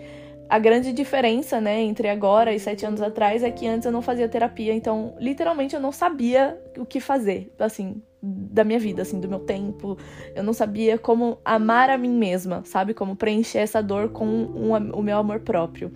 a 0.49 0.59
grande 0.59 0.93
diferença, 0.93 1.61
né, 1.61 1.81
entre 1.81 2.09
agora 2.09 2.53
e 2.53 2.61
sete 2.61 2.85
anos 2.85 3.01
atrás 3.01 3.43
é 3.43 3.51
que 3.51 3.67
antes 3.67 3.87
eu 3.87 3.93
não 3.93 4.03
fazia 4.03 4.29
terapia, 4.29 4.75
então 4.75 5.15
literalmente 5.19 5.75
eu 5.75 5.81
não 5.81 5.91
sabia 5.91 6.61
o 6.77 6.85
que 6.85 7.01
fazer, 7.01 7.51
assim, 7.59 8.03
da 8.23 8.63
minha 8.63 8.79
vida, 8.79 9.03
assim, 9.03 9.19
do 9.19 9.29
meu 9.29 9.41
tempo. 9.41 9.99
Eu 10.35 10.45
não 10.45 10.53
sabia 10.53 10.97
como 10.97 11.39
amar 11.45 11.91
a 11.91 11.99
mim 11.99 12.13
mesma, 12.13 12.63
sabe? 12.65 12.95
Como 12.95 13.17
preencher 13.17 13.59
essa 13.59 13.83
dor 13.83 14.11
com 14.11 14.27
um, 14.27 14.73
o 14.93 15.03
meu 15.03 15.19
amor 15.19 15.41
próprio. 15.41 15.91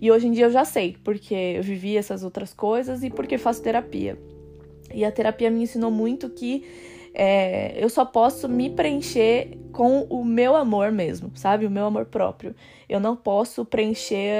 E 0.00 0.10
hoje 0.10 0.26
em 0.26 0.32
dia 0.32 0.46
eu 0.46 0.50
já 0.50 0.64
sei, 0.64 0.96
porque 1.04 1.34
eu 1.34 1.62
vivi 1.62 1.96
essas 1.96 2.22
outras 2.22 2.54
coisas 2.54 3.02
e 3.02 3.10
porque 3.10 3.36
faço 3.36 3.62
terapia. 3.62 4.18
E 4.94 5.04
a 5.04 5.12
terapia 5.12 5.50
me 5.50 5.62
ensinou 5.62 5.90
muito 5.90 6.30
que 6.30 6.64
é, 7.18 7.72
eu 7.82 7.88
só 7.88 8.04
posso 8.04 8.46
me 8.46 8.68
preencher 8.68 9.56
com 9.72 10.02
o 10.10 10.22
meu 10.22 10.54
amor 10.54 10.92
mesmo, 10.92 11.32
sabe? 11.34 11.64
O 11.64 11.70
meu 11.70 11.86
amor 11.86 12.04
próprio. 12.04 12.54
Eu 12.86 13.00
não 13.00 13.16
posso 13.16 13.64
preencher 13.64 14.34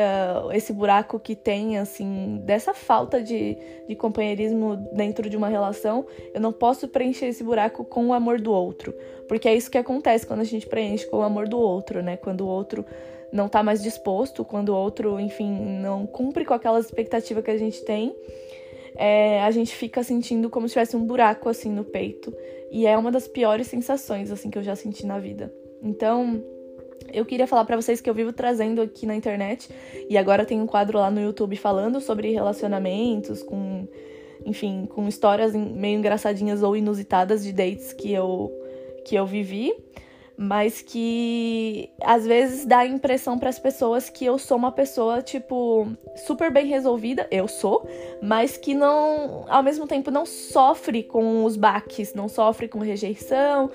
uh, 0.45 0.53
esse 0.53 0.75
buraco 0.75 1.19
que 1.19 1.35
tem, 1.35 1.79
assim, 1.79 2.43
dessa 2.45 2.75
falta 2.75 3.23
de, 3.23 3.57
de 3.89 3.97
companheirismo 3.97 4.77
dentro 4.93 5.31
de 5.31 5.39
uma 5.39 5.49
relação. 5.49 6.07
Eu 6.35 6.41
não 6.41 6.53
posso 6.53 6.87
preencher 6.87 7.29
esse 7.29 7.43
buraco 7.43 7.83
com 7.83 8.09
o 8.09 8.13
amor 8.13 8.43
do 8.43 8.53
outro. 8.53 8.95
Porque 9.27 9.49
é 9.49 9.55
isso 9.55 9.71
que 9.71 9.79
acontece 9.79 10.27
quando 10.27 10.41
a 10.41 10.45
gente 10.45 10.67
preenche 10.67 11.07
com 11.07 11.17
o 11.17 11.23
amor 11.23 11.49
do 11.49 11.59
outro, 11.59 12.03
né? 12.03 12.19
Quando 12.19 12.43
o 12.43 12.47
outro 12.47 12.85
não 13.33 13.49
tá 13.49 13.63
mais 13.63 13.83
disposto, 13.83 14.45
quando 14.45 14.69
o 14.69 14.77
outro, 14.77 15.19
enfim, 15.19 15.51
não 15.81 16.07
cumpre 16.07 16.45
com 16.45 16.53
aquelas 16.53 16.85
expectativas 16.85 17.43
que 17.43 17.51
a 17.51 17.59
gente 17.59 17.83
tem 17.87 18.15
é, 18.97 19.43
a 19.43 19.51
gente 19.51 19.75
fica 19.75 20.03
sentindo 20.03 20.51
como 20.51 20.69
se 20.69 20.73
tivesse 20.73 20.97
um 20.97 21.05
buraco 21.05 21.49
assim 21.49 21.71
no 21.71 21.85
peito. 21.85 22.35
E 22.71 22.87
é 22.87 22.97
uma 22.97 23.13
das 23.13 23.29
piores 23.29 23.67
sensações 23.67 24.31
assim 24.31 24.51
que 24.51 24.59
eu 24.59 24.63
já 24.63 24.75
senti 24.75 25.07
na 25.07 25.19
vida. 25.19 25.53
Então, 25.83 26.43
eu 27.13 27.25
queria 27.25 27.47
falar 27.47 27.65
para 27.65 27.77
vocês 27.77 28.01
que 28.01 28.09
eu 28.09 28.15
vivo 28.15 28.33
trazendo 28.33 28.81
aqui 28.83 29.07
na 29.07 29.15
internet 29.15 29.69
e 30.09 30.17
agora 30.19 30.45
tem 30.45 30.61
um 30.61 30.67
quadro 30.67 30.99
lá 30.99 31.11
no 31.11 31.21
YouTube 31.21 31.57
falando 31.57 32.01
sobre 32.01 32.33
relacionamentos 32.33 33.43
com 33.43 33.87
enfim, 34.45 34.87
com 34.87 35.09
histórias 35.09 35.55
meio 35.55 35.99
engraçadinhas 35.99 36.63
ou 36.63 36.77
inusitadas 36.77 37.43
de 37.43 37.53
dates 37.53 37.93
que 37.93 38.13
eu 38.13 38.53
que 39.05 39.15
eu 39.15 39.27
vivi 39.27 39.73
mas 40.37 40.83
que 40.83 41.91
às 42.03 42.27
vezes 42.27 42.67
dá 42.67 42.79
a 42.79 42.87
impressão 42.87 43.39
para 43.39 43.49
as 43.49 43.59
pessoas 43.59 44.11
que 44.11 44.25
eu 44.25 44.39
sou 44.39 44.57
uma 44.57 44.71
pessoa 44.71 45.23
tipo 45.23 45.89
super 46.27 46.51
bem 46.51 46.67
resolvida, 46.67 47.27
eu 47.31 47.49
sou, 47.49 47.89
mas 48.23 48.57
que 48.57 48.75
não, 48.75 49.45
ao 49.49 49.63
mesmo 49.63 49.87
tempo 49.87 50.11
não 50.11 50.27
sofre 50.27 51.03
com 51.03 51.45
os 51.45 51.57
baques, 51.57 52.15
não 52.15 52.29
sofre 52.29 52.69
com 52.69 52.79
rejeição. 52.79 53.71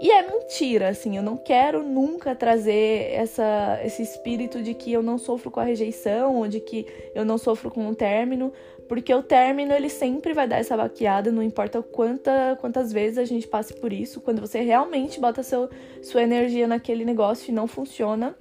E 0.00 0.12
é 0.12 0.22
mentira, 0.22 0.90
assim, 0.90 1.16
eu 1.16 1.22
não 1.24 1.36
quero 1.36 1.82
nunca 1.82 2.32
trazer 2.32 3.12
essa, 3.12 3.80
esse 3.84 4.00
espírito 4.00 4.62
de 4.62 4.72
que 4.72 4.92
eu 4.92 5.02
não 5.02 5.18
sofro 5.18 5.50
com 5.50 5.58
a 5.58 5.64
rejeição 5.64 6.36
ou 6.36 6.46
de 6.46 6.60
que 6.60 6.86
eu 7.16 7.24
não 7.24 7.36
sofro 7.36 7.68
com 7.68 7.88
o 7.88 7.94
término, 7.96 8.52
porque 8.88 9.12
o 9.12 9.22
término, 9.22 9.72
ele 9.72 9.90
sempre 9.90 10.32
vai 10.32 10.48
dar 10.48 10.58
essa 10.58 10.76
baqueada, 10.76 11.30
não 11.30 11.42
importa 11.42 11.82
quanta, 11.82 12.56
quantas 12.60 12.92
vezes 12.92 13.18
a 13.18 13.24
gente 13.24 13.46
passe 13.46 13.74
por 13.74 13.92
isso. 13.92 14.20
Quando 14.20 14.40
você 14.40 14.60
realmente 14.60 15.20
bota 15.20 15.42
seu, 15.42 15.68
sua 16.02 16.22
energia 16.22 16.66
naquele 16.66 17.04
negócio 17.04 17.50
e 17.50 17.54
não 17.54 17.66
funciona, 17.66 18.34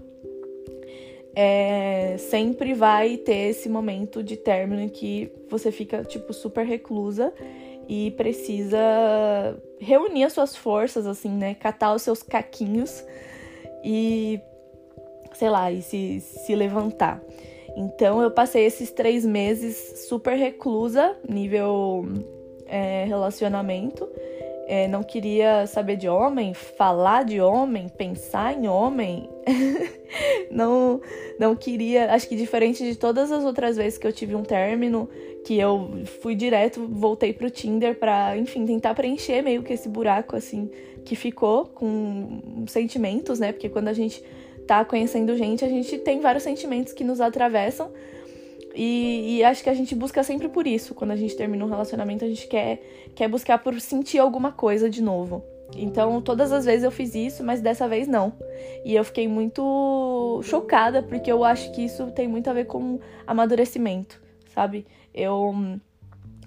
é, 1.36 2.16
sempre 2.18 2.74
vai 2.74 3.18
ter 3.18 3.50
esse 3.50 3.68
momento 3.68 4.24
de 4.24 4.38
término 4.38 4.82
em 4.82 4.90
que 4.90 5.32
você 5.50 5.72
fica, 5.72 6.04
tipo, 6.04 6.34
super 6.34 6.66
reclusa 6.66 7.34
e 7.88 8.12
precisa 8.12 8.80
reunir 9.80 10.24
as 10.24 10.34
suas 10.34 10.56
forças, 10.56 11.06
assim, 11.06 11.30
né? 11.30 11.54
Catar 11.56 11.94
os 11.94 12.02
seus 12.02 12.24
caquinhos 12.24 13.06
e, 13.84 14.40
sei 15.34 15.50
lá, 15.50 15.72
e 15.72 15.82
se, 15.82 16.22
se 16.22 16.56
levantar. 16.56 17.22
Então 17.80 18.24
eu 18.24 18.32
passei 18.32 18.66
esses 18.66 18.90
três 18.92 19.24
meses 19.24 20.08
super 20.08 20.36
reclusa, 20.36 21.16
nível 21.30 22.08
é, 22.66 23.06
relacionamento. 23.06 24.10
É, 24.68 24.88
não 24.88 25.04
queria 25.04 25.68
saber 25.68 25.96
de 25.96 26.10
homem, 26.10 26.56
falar 26.56 27.24
de 27.24 27.40
homem, 27.40 27.88
pensar 27.88 28.58
em 28.58 28.68
homem. 28.68 29.30
não, 30.50 31.00
não 31.40 31.56
queria. 31.56 32.12
Acho 32.12 32.28
que 32.28 32.36
diferente 32.36 32.84
de 32.84 32.96
todas 32.96 33.32
as 33.32 33.46
outras 33.46 33.78
vezes 33.78 34.00
que 34.00 34.08
eu 34.08 34.12
tive 34.12 34.34
um 34.34 34.44
término, 34.44 35.08
que 35.46 35.60
eu 35.60 36.02
fui 36.20 36.34
direto, 36.34 36.86
voltei 36.90 37.32
pro 37.32 37.52
Tinder 37.52 37.94
pra, 38.00 38.36
enfim, 38.36 38.66
tentar 38.66 38.96
preencher 38.96 39.44
meio 39.44 39.62
que 39.62 39.74
esse 39.74 39.88
buraco 39.88 40.36
assim 40.36 40.72
que 41.06 41.16
ficou 41.16 41.68
com 41.68 42.66
sentimentos, 42.68 43.40
né? 43.40 43.52
Porque 43.52 43.70
quando 43.70 43.88
a 43.88 43.94
gente 43.94 44.22
tá 44.68 44.86
conhecendo 44.86 45.36
gente, 45.36 45.64
a 45.64 45.70
gente 45.70 45.98
tem 45.98 46.20
vários 46.20 46.44
sentimentos 46.44 46.94
que 46.94 47.04
nos 47.04 47.22
atravessam. 47.22 47.92
E, 48.76 49.38
e, 49.38 49.44
acho 49.44 49.64
que 49.64 49.72
a 49.72 49.74
gente 49.74 49.96
busca 49.96 50.22
sempre 50.22 50.48
por 50.48 50.68
isso. 50.68 50.94
Quando 50.94 51.10
a 51.10 51.16
gente 51.16 51.36
termina 51.36 51.66
um 51.66 51.70
relacionamento, 51.70 52.24
a 52.24 52.28
gente 52.28 52.48
quer, 52.48 52.80
quer 53.16 53.28
buscar 53.28 53.58
por 53.58 53.80
sentir 53.82 54.20
alguma 54.20 54.52
coisa 54.52 54.88
de 54.88 55.02
novo. 55.02 55.44
Então, 55.76 56.22
todas 56.22 56.52
as 56.52 56.66
vezes 56.66 56.84
eu 56.84 56.92
fiz 56.92 57.16
isso, 57.16 57.44
mas 57.44 57.60
dessa 57.60 57.88
vez 57.88 58.08
não. 58.08 58.34
E 58.86 58.96
eu 58.96 59.04
fiquei 59.04 59.28
muito 59.28 60.42
chocada, 60.44 61.02
porque 61.02 61.32
eu 61.32 61.44
acho 61.44 61.72
que 61.74 61.84
isso 61.84 62.12
tem 62.12 62.28
muito 62.28 62.50
a 62.50 62.54
ver 62.54 62.66
com 62.66 63.00
amadurecimento, 63.26 64.22
sabe? 64.54 64.86
Eu, 65.14 65.54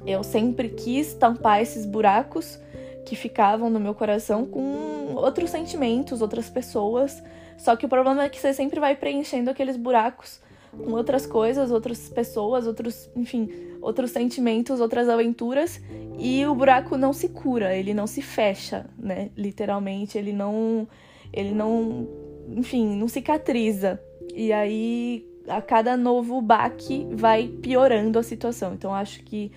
eu 0.06 0.22
sempre 0.22 0.68
quis 0.68 1.12
tampar 1.14 1.60
esses 1.60 1.84
buracos 1.84 2.60
que 3.04 3.16
ficavam 3.16 3.68
no 3.68 3.80
meu 3.80 3.94
coração 3.94 4.46
com 4.46 5.14
outros 5.16 5.50
sentimentos, 5.50 6.22
outras 6.22 6.48
pessoas. 6.48 7.22
Só 7.60 7.76
que 7.76 7.84
o 7.84 7.88
problema 7.88 8.24
é 8.24 8.28
que 8.28 8.40
você 8.40 8.54
sempre 8.54 8.80
vai 8.80 8.96
preenchendo 8.96 9.50
aqueles 9.50 9.76
buracos 9.76 10.40
com 10.70 10.92
outras 10.92 11.26
coisas, 11.26 11.70
outras 11.70 12.08
pessoas, 12.08 12.66
outros, 12.66 13.10
enfim, 13.14 13.50
outros 13.82 14.12
sentimentos, 14.12 14.80
outras 14.80 15.08
aventuras, 15.10 15.78
e 16.18 16.46
o 16.46 16.54
buraco 16.54 16.96
não 16.96 17.12
se 17.12 17.28
cura, 17.28 17.76
ele 17.76 17.92
não 17.92 18.06
se 18.06 18.22
fecha, 18.22 18.88
né? 18.98 19.30
Literalmente, 19.36 20.16
ele 20.16 20.32
não 20.32 20.88
ele 21.32 21.52
não, 21.52 22.08
enfim, 22.48 22.96
não 22.96 23.06
cicatriza. 23.06 24.00
E 24.34 24.52
aí 24.52 25.28
a 25.46 25.60
cada 25.60 25.98
novo 25.98 26.40
baque 26.40 27.06
vai 27.10 27.46
piorando 27.46 28.18
a 28.18 28.22
situação. 28.22 28.72
Então 28.72 28.94
acho 28.94 29.22
que 29.22 29.52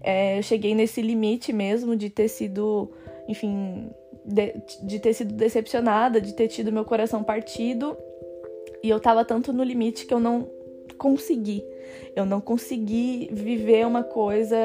é, 0.00 0.38
eu 0.38 0.42
cheguei 0.42 0.74
nesse 0.74 1.02
limite 1.02 1.52
mesmo 1.52 1.94
de 1.94 2.08
ter 2.08 2.28
sido, 2.28 2.90
enfim, 3.28 3.90
de, 4.24 4.54
de 4.82 4.98
ter 4.98 5.14
sido 5.14 5.34
decepcionada, 5.34 6.20
de 6.20 6.34
ter 6.34 6.48
tido 6.48 6.72
meu 6.72 6.84
coração 6.84 7.22
partido 7.22 7.96
e 8.82 8.90
eu 8.90 8.98
tava 8.98 9.24
tanto 9.24 9.52
no 9.52 9.62
limite 9.62 10.06
que 10.06 10.12
eu 10.12 10.20
não 10.20 10.50
consegui. 10.98 11.64
Eu 12.16 12.26
não 12.26 12.40
consegui 12.40 13.28
viver 13.32 13.86
uma 13.86 14.02
coisa 14.02 14.56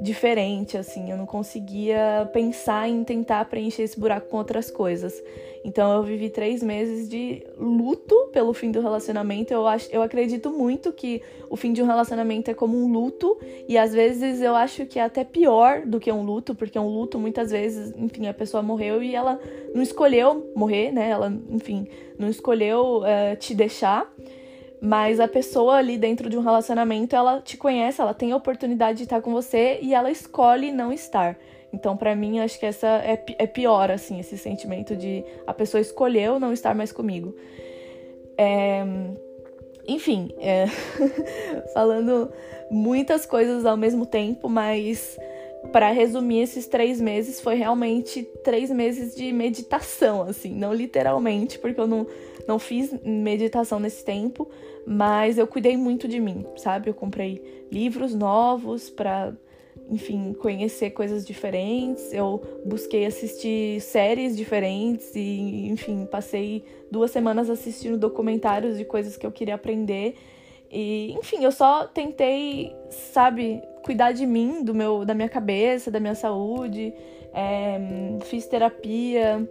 diferente, 0.00 0.78
assim. 0.78 1.10
Eu 1.10 1.16
não 1.16 1.26
conseguia 1.26 2.28
pensar 2.32 2.88
em 2.88 3.04
tentar 3.04 3.44
preencher 3.44 3.82
esse 3.82 4.00
buraco 4.00 4.28
com 4.28 4.38
outras 4.38 4.70
coisas. 4.70 5.22
Então 5.62 5.92
eu 5.92 6.02
vivi 6.02 6.30
três 6.30 6.62
meses 6.62 7.06
de 7.08 7.46
luto 7.58 8.30
pelo 8.32 8.54
fim 8.54 8.70
do 8.70 8.80
relacionamento. 8.80 9.52
Eu, 9.52 9.66
acho, 9.66 9.88
eu 9.92 10.00
acredito 10.00 10.50
muito 10.50 10.90
que 10.90 11.22
o 11.50 11.56
fim 11.56 11.72
de 11.72 11.82
um 11.82 11.86
relacionamento 11.86 12.50
é 12.50 12.54
como 12.54 12.78
um 12.78 12.90
luto. 12.90 13.38
E 13.68 13.76
às 13.76 13.92
vezes 13.92 14.40
eu 14.40 14.56
acho 14.56 14.86
que 14.86 14.98
é 14.98 15.02
até 15.02 15.22
pior 15.22 15.82
do 15.84 16.00
que 16.00 16.10
um 16.10 16.22
luto, 16.22 16.54
porque 16.54 16.78
um 16.78 16.88
luto, 16.88 17.18
muitas 17.18 17.50
vezes, 17.50 17.92
enfim, 17.96 18.26
a 18.26 18.34
pessoa 18.34 18.62
morreu 18.62 19.02
e 19.02 19.14
ela 19.14 19.38
não 19.74 19.82
escolheu 19.82 20.50
morrer, 20.56 20.90
né? 20.92 21.10
Ela, 21.10 21.32
enfim, 21.50 21.86
não 22.18 22.28
escolheu 22.28 23.02
uh, 23.02 23.36
te 23.38 23.54
deixar. 23.54 24.10
Mas 24.80 25.20
a 25.20 25.28
pessoa 25.28 25.74
ali 25.74 25.98
dentro 25.98 26.30
de 26.30 26.38
um 26.38 26.40
relacionamento, 26.40 27.14
ela 27.14 27.40
te 27.40 27.56
conhece, 27.56 28.00
ela 28.00 28.14
tem 28.14 28.32
a 28.32 28.36
oportunidade 28.36 28.98
de 28.98 29.04
estar 29.04 29.20
com 29.20 29.30
você 29.30 29.78
e 29.82 29.94
ela 29.94 30.10
escolhe 30.10 30.72
não 30.72 30.90
estar. 30.90 31.36
Então, 31.72 31.96
para 31.96 32.16
mim, 32.16 32.40
acho 32.40 32.58
que 32.58 32.66
essa 32.66 32.86
é, 32.86 33.22
é 33.38 33.46
pior, 33.46 33.90
assim, 33.90 34.18
esse 34.18 34.36
sentimento 34.38 34.96
de 34.96 35.24
a 35.46 35.52
pessoa 35.52 35.80
escolheu 35.80 36.40
não 36.40 36.52
estar 36.52 36.74
mais 36.74 36.90
comigo. 36.90 37.34
É... 38.36 38.82
Enfim, 39.86 40.30
é... 40.38 40.66
falando 41.74 42.32
muitas 42.70 43.26
coisas 43.26 43.66
ao 43.66 43.76
mesmo 43.76 44.06
tempo, 44.06 44.48
mas 44.48 45.18
para 45.72 45.90
resumir 45.90 46.40
esses 46.40 46.66
três 46.66 47.00
meses, 47.00 47.40
foi 47.40 47.54
realmente 47.54 48.22
três 48.42 48.70
meses 48.70 49.14
de 49.14 49.30
meditação, 49.32 50.22
assim, 50.22 50.54
não 50.54 50.72
literalmente, 50.72 51.58
porque 51.58 51.80
eu 51.80 51.86
não, 51.86 52.06
não 52.48 52.58
fiz 52.58 52.92
meditação 53.04 53.78
nesse 53.78 54.04
tempo, 54.04 54.48
mas 54.86 55.38
eu 55.38 55.46
cuidei 55.46 55.76
muito 55.76 56.08
de 56.08 56.20
mim, 56.20 56.44
sabe? 56.56 56.90
Eu 56.90 56.94
comprei 56.94 57.66
livros 57.70 58.14
novos 58.14 58.90
para, 58.90 59.32
enfim, 59.88 60.32
conhecer 60.32 60.90
coisas 60.90 61.26
diferentes, 61.26 62.12
eu 62.12 62.42
busquei 62.64 63.06
assistir 63.06 63.80
séries 63.80 64.36
diferentes 64.36 65.14
e, 65.14 65.68
enfim, 65.68 66.06
passei 66.06 66.64
duas 66.90 67.10
semanas 67.10 67.48
assistindo 67.50 67.96
documentários 67.98 68.76
de 68.78 68.84
coisas 68.84 69.16
que 69.16 69.26
eu 69.26 69.32
queria 69.32 69.54
aprender. 69.54 70.16
E, 70.70 71.12
enfim, 71.12 71.42
eu 71.44 71.50
só 71.50 71.86
tentei, 71.86 72.74
sabe, 72.90 73.60
cuidar 73.82 74.12
de 74.12 74.24
mim, 74.24 74.62
do 74.62 74.74
meu, 74.74 75.04
da 75.04 75.14
minha 75.14 75.28
cabeça, 75.28 75.90
da 75.90 75.98
minha 75.98 76.14
saúde. 76.14 76.94
É, 77.32 77.78
fiz 78.22 78.46
terapia, 78.46 79.48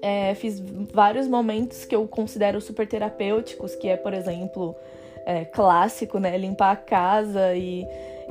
é, 0.00 0.34
fiz 0.34 0.60
vários 0.92 1.28
momentos 1.28 1.84
que 1.84 1.94
eu 1.94 2.06
considero 2.06 2.60
super 2.60 2.86
terapêuticos, 2.86 3.74
que 3.74 3.88
é, 3.88 3.96
por 3.96 4.14
exemplo, 4.14 4.74
é, 5.24 5.44
clássico, 5.44 6.18
né? 6.18 6.36
Limpar 6.38 6.72
a 6.72 6.76
casa 6.76 7.54
e, 7.54 7.84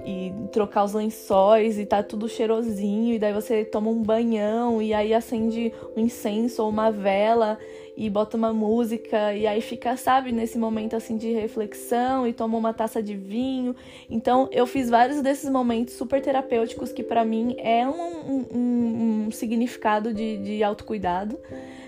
e 0.05 0.33
trocar 0.51 0.83
os 0.83 0.93
lençóis 0.93 1.77
e 1.77 1.85
tá 1.85 2.01
tudo 2.01 2.29
cheirosinho, 2.29 3.13
e 3.13 3.19
daí 3.19 3.33
você 3.33 3.65
toma 3.65 3.89
um 3.89 4.01
banhão 4.01 4.81
e 4.81 4.93
aí 4.93 5.13
acende 5.13 5.73
um 5.95 6.01
incenso 6.01 6.63
ou 6.63 6.69
uma 6.69 6.91
vela 6.91 7.57
e 7.97 8.09
bota 8.09 8.35
uma 8.35 8.53
música 8.53 9.33
e 9.33 9.47
aí 9.47 9.61
fica, 9.61 9.95
sabe, 9.95 10.31
nesse 10.31 10.57
momento 10.57 10.95
assim 10.95 11.17
de 11.17 11.31
reflexão 11.31 12.27
e 12.27 12.33
toma 12.33 12.57
uma 12.57 12.73
taça 12.73 13.01
de 13.01 13.15
vinho. 13.15 13.75
Então 14.09 14.49
eu 14.51 14.67
fiz 14.67 14.89
vários 14.89 15.21
desses 15.21 15.49
momentos 15.49 15.93
super 15.93 16.21
terapêuticos 16.21 16.91
que 16.91 17.03
para 17.03 17.23
mim 17.23 17.55
é 17.59 17.87
um, 17.87 18.47
um, 18.51 19.25
um 19.27 19.31
significado 19.31 20.13
de, 20.13 20.37
de 20.37 20.63
autocuidado. 20.63 21.39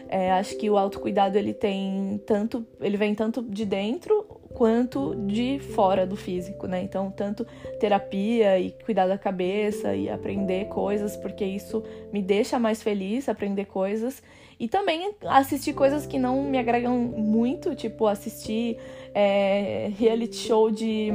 É, 0.09 0.31
acho 0.31 0.57
que 0.57 0.69
o 0.69 0.77
autocuidado 0.77 1.37
ele 1.37 1.53
tem 1.53 2.21
tanto, 2.25 2.65
ele 2.79 2.95
vem 2.95 3.13
tanto 3.13 3.41
de 3.41 3.65
dentro 3.65 4.23
quanto 4.57 5.13
de 5.27 5.59
fora 5.59 6.07
do 6.07 6.15
físico, 6.15 6.65
né? 6.65 6.81
Então, 6.81 7.11
tanto 7.11 7.45
terapia 7.79 8.59
e 8.59 8.71
cuidar 8.71 9.05
da 9.05 9.17
cabeça 9.17 9.95
e 9.95 10.09
aprender 10.09 10.65
coisas, 10.65 11.15
porque 11.15 11.45
isso 11.45 11.83
me 12.11 12.23
deixa 12.23 12.57
mais 12.57 12.81
feliz 12.81 13.29
aprender 13.29 13.65
coisas. 13.65 14.23
E 14.59 14.67
também 14.67 15.13
assistir 15.25 15.73
coisas 15.73 16.05
que 16.05 16.17
não 16.17 16.43
me 16.43 16.57
agregam 16.57 16.97
muito, 16.97 17.75
tipo 17.75 18.07
assistir 18.07 18.77
é, 19.13 19.91
reality 19.97 20.35
show 20.35 20.71
de, 20.71 21.11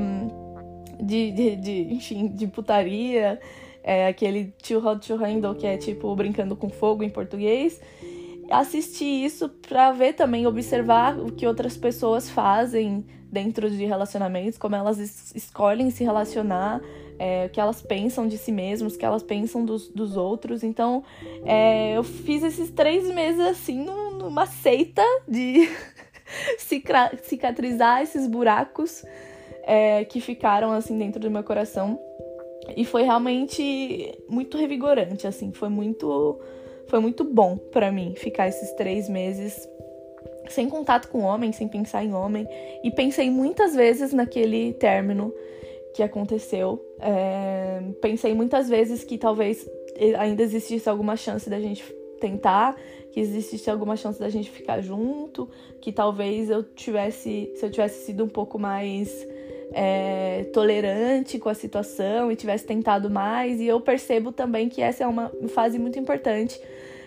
de, 1.00 1.30
de, 1.32 1.56
de, 1.56 1.94
enfim, 1.94 2.28
de 2.28 2.46
putaria, 2.46 3.40
é, 3.82 4.06
aquele 4.06 4.54
Too 4.66 4.86
Hot 4.86 5.06
to 5.06 5.16
Handle, 5.16 5.54
que 5.56 5.66
é 5.66 5.76
tipo 5.76 6.14
Brincando 6.14 6.54
com 6.54 6.68
Fogo 6.68 7.02
em 7.02 7.10
português. 7.10 7.80
Assistir 8.48 9.24
isso 9.24 9.48
para 9.48 9.92
ver 9.92 10.12
também, 10.12 10.46
observar 10.46 11.18
o 11.18 11.32
que 11.32 11.46
outras 11.46 11.76
pessoas 11.76 12.30
fazem 12.30 13.04
dentro 13.30 13.70
de 13.70 13.86
relacionamentos, 13.86 14.58
como 14.58 14.76
elas 14.76 14.98
es 14.98 15.34
escolhem 15.34 15.90
se 15.90 16.04
relacionar, 16.04 16.82
é, 17.18 17.46
o 17.46 17.50
que 17.50 17.60
elas 17.60 17.82
pensam 17.82 18.26
de 18.26 18.38
si 18.38 18.52
mesmas, 18.52 18.94
o 18.94 18.98
que 18.98 19.04
elas 19.04 19.22
pensam 19.22 19.64
dos, 19.64 19.88
dos 19.88 20.16
outros. 20.16 20.62
Então, 20.62 21.04
é, 21.44 21.96
eu 21.96 22.02
fiz 22.02 22.42
esses 22.42 22.70
três 22.70 23.08
meses 23.08 23.40
assim, 23.40 23.84
numa 23.84 24.46
seita 24.46 25.02
de 25.28 25.68
cicatrizar 27.22 28.02
esses 28.02 28.26
buracos 28.26 29.04
é, 29.64 30.04
que 30.04 30.20
ficaram 30.20 30.72
assim 30.72 30.98
dentro 30.98 31.20
do 31.20 31.30
meu 31.30 31.42
coração. 31.42 31.98
E 32.76 32.84
foi 32.84 33.02
realmente 33.02 34.16
muito 34.28 34.56
revigorante, 34.56 35.26
assim, 35.26 35.52
foi 35.52 35.68
muito 35.68 36.40
foi 36.86 37.00
muito 37.00 37.24
bom 37.24 37.56
para 37.56 37.90
mim 37.90 38.14
ficar 38.16 38.48
esses 38.48 38.72
três 38.74 39.08
meses 39.08 39.66
sem 40.48 40.68
contato 40.68 41.08
com 41.08 41.20
homem, 41.20 41.52
sem 41.52 41.68
pensar 41.68 42.04
em 42.04 42.12
homem. 42.12 42.46
E 42.82 42.90
pensei 42.90 43.30
muitas 43.30 43.74
vezes 43.74 44.12
naquele 44.12 44.72
término 44.74 45.32
que 45.94 46.02
aconteceu. 46.02 46.84
É, 47.02 47.82
pensei 48.00 48.32
muitas 48.32 48.68
vezes 48.68 49.02
que 49.02 49.18
talvez 49.18 49.68
ainda 50.18 50.42
existisse 50.42 50.88
alguma 50.88 51.16
chance 51.16 51.50
da 51.50 51.58
gente 51.58 51.84
tentar, 52.20 52.76
que 53.10 53.18
existisse 53.18 53.68
alguma 53.68 53.96
chance 53.96 54.18
da 54.18 54.28
gente 54.28 54.48
ficar 54.48 54.80
junto, 54.80 55.50
que 55.80 55.92
talvez 55.92 56.48
eu 56.48 56.62
tivesse, 56.62 57.52
se 57.56 57.66
eu 57.66 57.70
tivesse 57.70 58.06
sido 58.06 58.24
um 58.24 58.28
pouco 58.28 58.58
mais 58.58 59.26
é, 59.72 60.44
tolerante 60.52 61.38
com 61.38 61.48
a 61.48 61.54
situação 61.54 62.30
e 62.30 62.36
tivesse 62.36 62.64
tentado 62.64 63.10
mais. 63.10 63.60
E 63.60 63.66
eu 63.66 63.80
percebo 63.80 64.30
também 64.30 64.68
que 64.68 64.80
essa 64.80 65.04
é 65.04 65.06
uma 65.06 65.30
fase 65.48 65.78
muito 65.78 65.98
importante 65.98 66.60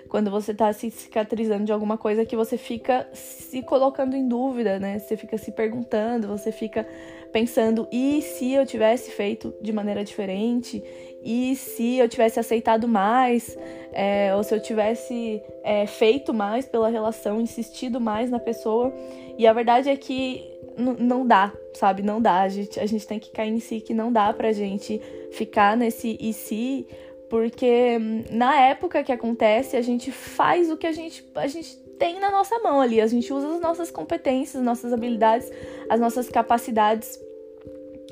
quando 0.09 0.29
você 0.29 0.53
tá 0.53 0.71
se 0.71 0.91
cicatrizando 0.91 1.65
de 1.65 1.71
alguma 1.71 1.97
coisa 1.97 2.25
que 2.25 2.35
você 2.35 2.57
fica 2.57 3.07
se 3.13 3.61
colocando 3.63 4.15
em 4.15 4.27
dúvida, 4.27 4.79
né? 4.79 4.99
Você 4.99 5.17
fica 5.17 5.37
se 5.37 5.51
perguntando, 5.51 6.27
você 6.27 6.51
fica 6.51 6.87
pensando, 7.35 7.85
e 7.91 8.21
se 8.21 8.53
eu 8.53 8.65
tivesse 8.65 9.11
feito 9.11 9.53
de 9.61 9.73
maneira 9.73 10.05
diferente? 10.05 10.81
E 11.21 11.53
se 11.57 11.97
eu 11.97 12.07
tivesse 12.07 12.39
aceitado 12.39 12.87
mais? 12.87 13.57
É, 13.91 14.33
ou 14.33 14.41
se 14.41 14.55
eu 14.55 14.61
tivesse 14.61 15.43
é, 15.61 15.85
feito 15.85 16.33
mais 16.33 16.65
pela 16.65 16.87
relação, 16.87 17.41
insistido 17.41 17.99
mais 17.99 18.31
na 18.31 18.39
pessoa? 18.39 18.93
E 19.37 19.45
a 19.45 19.51
verdade 19.51 19.89
é 19.89 19.97
que 19.97 20.49
não 20.77 21.27
dá, 21.27 21.51
sabe? 21.73 22.01
Não 22.01 22.21
dá. 22.21 22.39
A 22.39 22.47
gente, 22.47 22.79
a 22.79 22.85
gente 22.85 23.05
tem 23.05 23.19
que 23.19 23.31
cair 23.31 23.51
em 23.51 23.59
si 23.59 23.81
que 23.81 23.93
não 23.93 24.13
dá 24.13 24.31
pra 24.31 24.53
gente 24.53 25.01
ficar 25.33 25.75
nesse 25.75 26.17
e 26.17 26.31
se, 26.31 26.87
porque 27.29 27.97
hum, 27.99 28.23
na 28.31 28.61
época 28.61 29.03
que 29.03 29.11
acontece, 29.11 29.75
a 29.75 29.81
gente 29.81 30.09
faz 30.09 30.71
o 30.71 30.77
que 30.77 30.87
a 30.87 30.93
gente, 30.93 31.21
a 31.35 31.47
gente 31.47 31.75
tem 31.99 32.17
na 32.17 32.31
nossa 32.31 32.57
mão 32.59 32.79
ali. 32.79 33.01
A 33.01 33.07
gente 33.07 33.33
usa 33.33 33.55
as 33.55 33.59
nossas 33.59 33.91
competências, 33.91 34.63
nossas 34.63 34.93
habilidades, 34.93 35.51
as 35.89 35.99
nossas 35.99 36.29
capacidades 36.29 37.25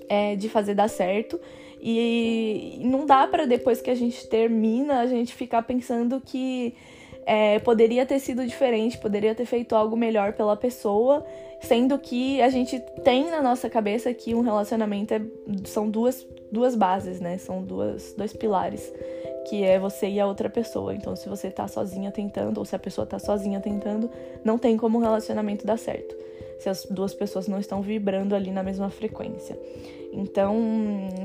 é, 0.10 0.36
de 0.36 0.50
fazer 0.50 0.76
dar 0.76 0.88
certo. 0.88 1.40
E 1.82 2.78
não 2.82 3.06
dá 3.06 3.28
para 3.28 3.46
depois 3.46 3.82
que 3.82 3.90
a 3.90 3.96
gente 3.96 4.26
termina, 4.28 5.02
a 5.02 5.08
gente 5.08 5.34
ficar 5.34 5.64
pensando 5.64 6.22
que 6.22 6.74
é, 7.26 7.60
poderia 7.60 8.06
ter 8.06 8.20
sido 8.20 8.46
diferente, 8.46 8.98
poderia 8.98 9.36
ter 9.36 9.46
feito 9.46 9.76
algo 9.76 9.96
melhor 9.96 10.34
pela 10.34 10.56
pessoa, 10.56 11.26
sendo 11.62 11.98
que 11.98 12.42
a 12.42 12.50
gente 12.50 12.80
tem 13.04 13.30
na 13.30 13.42
nossa 13.42 13.70
cabeça 13.70 14.14
que 14.14 14.34
um 14.34 14.42
relacionamento 14.42 15.14
é, 15.14 15.22
são 15.66 15.90
duas, 15.90 16.26
duas 16.52 16.76
bases, 16.76 17.20
né? 17.20 17.38
São 17.38 17.62
duas, 17.62 18.14
dois 18.14 18.34
pilares, 18.34 18.94
que 19.48 19.64
é 19.64 19.80
você 19.80 20.08
e 20.08 20.20
a 20.20 20.28
outra 20.28 20.50
pessoa. 20.50 20.94
Então, 20.94 21.16
se 21.16 21.28
você 21.30 21.50
tá 21.50 21.68
sozinha 21.68 22.12
tentando, 22.12 22.58
ou 22.58 22.66
se 22.66 22.76
a 22.76 22.80
pessoa 22.80 23.06
tá 23.06 23.20
sozinha 23.20 23.60
tentando, 23.60 24.10
não 24.44 24.58
tem 24.58 24.78
como 24.78 24.98
um 24.98 25.02
relacionamento 25.02 25.66
dar 25.66 25.78
certo. 25.78 26.16
Se 26.60 26.70
as 26.70 26.86
duas 26.86 27.14
pessoas 27.14 27.48
não 27.48 27.60
estão 27.60 27.82
vibrando 27.82 28.36
ali 28.36 28.52
na 28.52 28.64
mesma 28.64 28.90
frequência. 28.90 29.58
Então, 30.12 30.56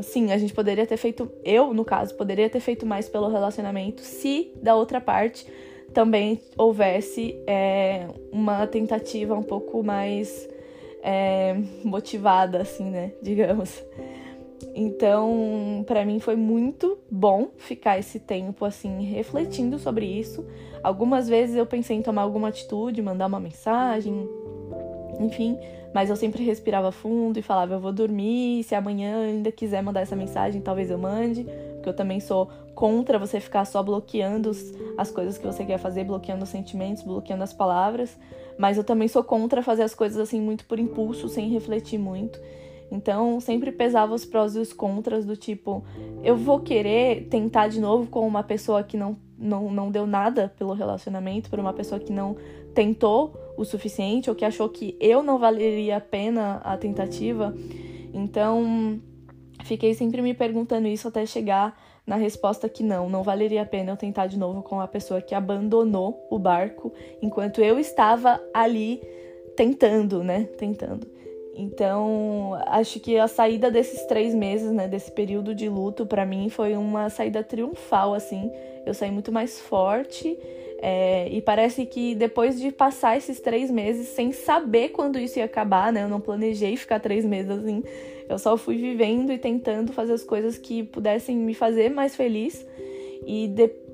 sim, 0.02 0.32
a 0.32 0.38
gente 0.38 0.54
poderia 0.54 0.87
ter 0.87 0.96
feito, 0.96 1.30
eu 1.44 1.75
no 1.75 1.84
caso, 1.84 2.14
poderia 2.14 2.48
ter 2.48 2.60
feito 2.60 2.87
mais 2.87 3.08
pelo 3.08 3.28
relacionamento 3.28 4.00
se 4.00 4.52
da 4.62 4.75
outra 4.75 5.00
parte 5.00 5.46
também 5.92 6.40
houvesse 6.56 7.38
é, 7.46 8.06
uma 8.32 8.66
tentativa 8.66 9.34
um 9.34 9.42
pouco 9.42 9.82
mais 9.82 10.48
é, 11.02 11.56
motivada, 11.84 12.62
assim, 12.62 12.84
né? 12.84 13.12
Digamos. 13.22 13.82
Então, 14.74 15.84
para 15.86 16.04
mim 16.04 16.18
foi 16.20 16.36
muito 16.36 16.98
bom 17.10 17.48
ficar 17.56 17.98
esse 17.98 18.18
tempo 18.18 18.64
assim 18.64 19.02
refletindo 19.02 19.78
sobre 19.78 20.06
isso. 20.06 20.44
Algumas 20.82 21.28
vezes 21.28 21.56
eu 21.56 21.66
pensei 21.66 21.96
em 21.96 22.02
tomar 22.02 22.22
alguma 22.22 22.48
atitude, 22.48 23.02
mandar 23.02 23.26
uma 23.26 23.40
mensagem, 23.40 24.28
enfim, 25.20 25.58
mas 25.92 26.10
eu 26.10 26.16
sempre 26.16 26.44
respirava 26.44 26.92
fundo 26.92 27.38
e 27.38 27.42
falava: 27.42 27.74
eu 27.74 27.80
vou 27.80 27.92
dormir, 27.92 28.62
se 28.64 28.74
amanhã 28.74 29.22
ainda 29.22 29.50
quiser 29.50 29.82
mandar 29.82 30.00
essa 30.00 30.16
mensagem, 30.16 30.60
talvez 30.60 30.90
eu 30.90 30.98
mande, 30.98 31.44
porque 31.74 31.88
eu 31.88 31.94
também 31.94 32.20
sou 32.20 32.48
contra 32.74 33.18
você 33.18 33.40
ficar 33.40 33.64
só 33.64 33.82
bloqueando 33.82 34.52
as 34.96 35.10
coisas 35.10 35.36
que 35.36 35.46
você 35.46 35.64
quer 35.64 35.78
fazer, 35.78 36.04
bloqueando 36.04 36.44
os 36.44 36.50
sentimentos, 36.50 37.02
bloqueando 37.02 37.42
as 37.42 37.52
palavras, 37.52 38.16
mas 38.56 38.76
eu 38.76 38.84
também 38.84 39.08
sou 39.08 39.24
contra 39.24 39.62
fazer 39.62 39.82
as 39.82 39.94
coisas 39.94 40.18
assim 40.18 40.40
muito 40.40 40.64
por 40.64 40.78
impulso, 40.78 41.28
sem 41.28 41.48
refletir 41.48 41.98
muito. 41.98 42.40
Então, 42.90 43.38
sempre 43.40 43.71
pesava 43.71 44.14
os 44.14 44.25
prós 44.25 44.57
e 44.57 44.59
os 44.59 44.73
contras 44.73 45.25
do 45.25 45.37
tipo, 45.37 45.85
eu 46.23 46.37
vou 46.37 46.61
querer 46.61 47.28
tentar 47.28 47.68
de 47.68 47.80
novo 47.80 48.09
com 48.09 48.26
uma 48.26 48.42
pessoa 48.42 48.83
que 48.83 48.97
não, 48.97 49.16
não, 49.38 49.71
não 49.71 49.90
deu 49.90 50.07
nada 50.07 50.52
pelo 50.57 50.73
relacionamento, 50.73 51.50
por 51.50 51.59
uma 51.59 51.73
pessoa 51.73 52.00
que 52.00 52.12
não 52.12 52.37
tentou 52.75 53.35
o 53.57 53.64
suficiente 53.64 54.30
ou 54.30 54.37
que 54.37 54.45
achou 54.45 54.68
que 54.68 54.96
eu 55.01 55.22
não 55.22 55.38
valeria 55.38 55.98
a 55.98 56.01
pena 56.01 56.57
a 56.64 56.77
tentativa. 56.79 57.55
Então, 58.14 58.98
fiquei 59.64 59.92
sempre 59.94 60.22
me 60.22 60.33
perguntando 60.33 60.88
isso 60.88 61.09
até 61.09 61.27
chegar 61.27 61.79
na 62.07 62.16
resposta 62.16 62.70
que 62.70 62.83
não, 62.83 63.11
não 63.11 63.22
valeria 63.22 63.62
a 63.62 63.66
pena 63.66 63.92
eu 63.92 63.96
tentar 63.96 64.29
de 64.29 64.38
novo 64.38 64.62
com 64.62 64.81
a 64.81 64.88
pessoa 64.88 65.20
que 65.20 65.35
abandonou 65.35 66.27
o 66.31 66.38
barco 66.38 66.90
enquanto 67.20 67.61
eu 67.61 67.79
estava 67.79 68.40
ali 68.55 69.03
tentando, 69.55 70.24
né? 70.24 70.44
Tentando. 70.57 71.17
Então, 71.59 72.57
acho 72.66 73.01
que 73.01 73.18
a 73.18 73.27
saída 73.27 73.68
desses 73.68 74.07
três 74.07 74.33
meses, 74.33 74.71
né, 74.71 74.87
desse 74.87 75.11
período 75.11 75.53
de 75.57 75.68
luto, 75.68 76.07
para 76.07 76.25
mim 76.25 76.49
foi 76.49 76.77
uma 76.77 77.11
saída 77.11 77.42
triunfal, 77.42 78.14
assim. 78.14 78.49
Eu 78.87 78.94
saí 78.94 79.11
muito 79.11 79.33
mais 79.33 79.59
forte 79.59 80.38
é, 80.81 81.29
e 81.29 81.42
parece 81.42 81.85
que 81.85 82.14
depois 82.14 82.61
de 82.61 82.71
passar 82.71 83.16
esses 83.16 83.40
três 83.40 83.73
meses 83.73 84.07
sem 84.07 84.31
saber 84.31 84.90
quando 84.90 85.18
isso 85.18 85.40
ia 85.40 85.47
acabar, 85.47 85.92
né? 85.92 86.05
Eu 86.05 86.09
não 86.09 86.21
planejei 86.21 86.77
ficar 86.77 87.01
três 87.01 87.25
meses 87.25 87.51
assim. 87.51 87.83
Eu 88.29 88.38
só 88.38 88.57
fui 88.57 88.77
vivendo 88.77 89.33
e 89.33 89.38
tentando 89.38 89.92
fazer 89.92 90.12
as 90.12 90.23
coisas 90.23 90.57
que 90.57 90.85
pudessem 90.85 91.37
me 91.37 91.55
fazer 91.55 91.90
mais 91.90 92.14
feliz. 92.14 92.64
E 93.27 93.49
depois 93.49 93.88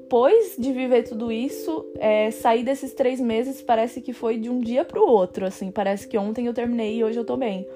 de 0.58 0.72
viver 0.72 1.02
tudo 1.02 1.32
isso, 1.32 1.84
é, 1.98 2.30
sair 2.30 2.62
desses 2.62 2.94
três 2.94 3.20
meses 3.20 3.60
parece 3.60 4.00
que 4.00 4.12
foi 4.12 4.38
de 4.38 4.48
um 4.48 4.60
dia 4.60 4.84
para 4.84 5.00
o 5.00 5.08
outro, 5.08 5.46
assim. 5.46 5.70
Parece 5.70 6.06
que 6.06 6.16
ontem 6.16 6.46
eu 6.46 6.54
terminei 6.54 6.96
e 6.96 7.04
hoje 7.04 7.18
eu 7.18 7.24
tô 7.24 7.36
bem. 7.36 7.66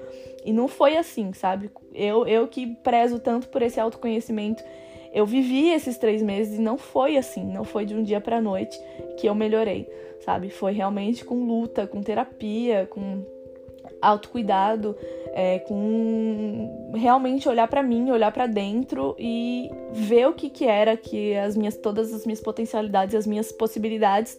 E 0.45 0.53
não 0.53 0.67
foi 0.67 0.95
assim, 0.95 1.33
sabe? 1.33 1.69
Eu, 1.93 2.25
eu 2.25 2.47
que 2.47 2.67
prezo 2.77 3.19
tanto 3.19 3.49
por 3.49 3.61
esse 3.61 3.79
autoconhecimento 3.79 4.63
eu 5.11 5.25
vivi 5.25 5.69
esses 5.69 5.97
três 5.97 6.21
meses 6.21 6.59
e 6.59 6.61
não 6.61 6.77
foi 6.77 7.17
assim, 7.17 7.43
não 7.43 7.63
foi 7.63 7.85
de 7.85 7.95
um 7.95 8.03
dia 8.03 8.21
para 8.21 8.39
noite 8.39 8.79
que 9.17 9.27
eu 9.27 9.33
melhorei, 9.33 9.89
sabe? 10.21 10.49
Foi 10.49 10.71
realmente 10.71 11.25
com 11.25 11.45
luta, 11.45 11.87
com 11.87 12.01
terapia, 12.01 12.87
com 12.89 13.23
autocuidado, 14.01 14.95
é, 15.33 15.59
com 15.59 16.91
realmente 16.95 17.47
olhar 17.47 17.67
para 17.67 17.83
mim, 17.83 18.11
olhar 18.11 18.31
para 18.31 18.47
dentro 18.47 19.15
e 19.17 19.69
ver 19.91 20.27
o 20.27 20.33
que 20.33 20.49
que 20.49 20.65
era 20.65 20.97
que 20.97 21.35
as 21.35 21.55
minhas 21.55 21.75
todas 21.75 22.13
as 22.13 22.25
minhas 22.25 22.41
potencialidades, 22.41 23.15
as 23.15 23.27
minhas 23.27 23.51
possibilidades 23.51 24.37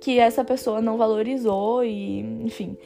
que 0.00 0.18
essa 0.18 0.44
pessoa 0.44 0.82
não 0.82 0.96
valorizou 0.96 1.84
e, 1.84 2.20
enfim, 2.44 2.76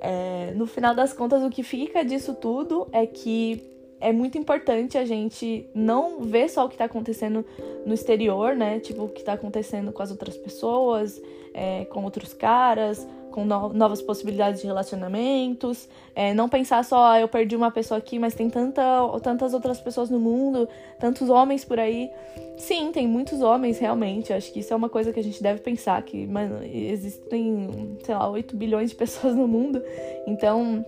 é, 0.00 0.52
no 0.54 0.66
final 0.66 0.94
das 0.94 1.12
contas 1.12 1.42
o 1.42 1.50
que 1.50 1.62
fica 1.62 2.04
disso 2.04 2.34
tudo 2.34 2.88
é 2.92 3.06
que 3.06 3.62
é 4.00 4.12
muito 4.12 4.36
importante 4.36 4.98
a 4.98 5.04
gente 5.04 5.64
não 5.72 6.22
ver 6.22 6.48
só 6.48 6.64
o 6.64 6.68
que 6.68 6.74
está 6.74 6.86
acontecendo 6.86 7.44
no 7.86 7.94
exterior, 7.94 8.56
né? 8.56 8.80
Tipo, 8.80 9.04
o 9.04 9.08
que 9.08 9.20
está 9.20 9.34
acontecendo 9.34 9.92
com 9.92 10.02
as 10.02 10.10
outras 10.10 10.36
pessoas, 10.36 11.22
é, 11.54 11.84
com 11.84 12.02
outros 12.02 12.34
caras, 12.34 13.06
com 13.32 13.44
no 13.44 13.70
novas 13.70 14.00
possibilidades 14.00 14.60
de 14.60 14.66
relacionamentos. 14.68 15.88
É, 16.14 16.32
não 16.32 16.48
pensar 16.48 16.84
só, 16.84 17.04
ah, 17.04 17.20
eu 17.20 17.26
perdi 17.26 17.56
uma 17.56 17.70
pessoa 17.70 17.98
aqui, 17.98 18.18
mas 18.18 18.34
tem 18.34 18.48
tanta, 18.48 18.82
tantas 19.22 19.52
outras 19.54 19.80
pessoas 19.80 20.08
no 20.08 20.20
mundo, 20.20 20.68
tantos 21.00 21.28
homens 21.28 21.64
por 21.64 21.80
aí. 21.80 22.08
Sim, 22.56 22.92
tem 22.92 23.08
muitos 23.08 23.40
homens, 23.40 23.78
realmente. 23.78 24.32
Acho 24.32 24.52
que 24.52 24.60
isso 24.60 24.72
é 24.72 24.76
uma 24.76 24.88
coisa 24.88 25.12
que 25.12 25.18
a 25.18 25.24
gente 25.24 25.42
deve 25.42 25.60
pensar, 25.60 26.00
que 26.02 26.26
mano, 26.26 26.62
existem, 26.62 27.98
sei 28.04 28.14
lá, 28.14 28.30
8 28.30 28.54
bilhões 28.54 28.90
de 28.90 28.94
pessoas 28.96 29.34
no 29.34 29.48
mundo. 29.48 29.82
Então 30.26 30.84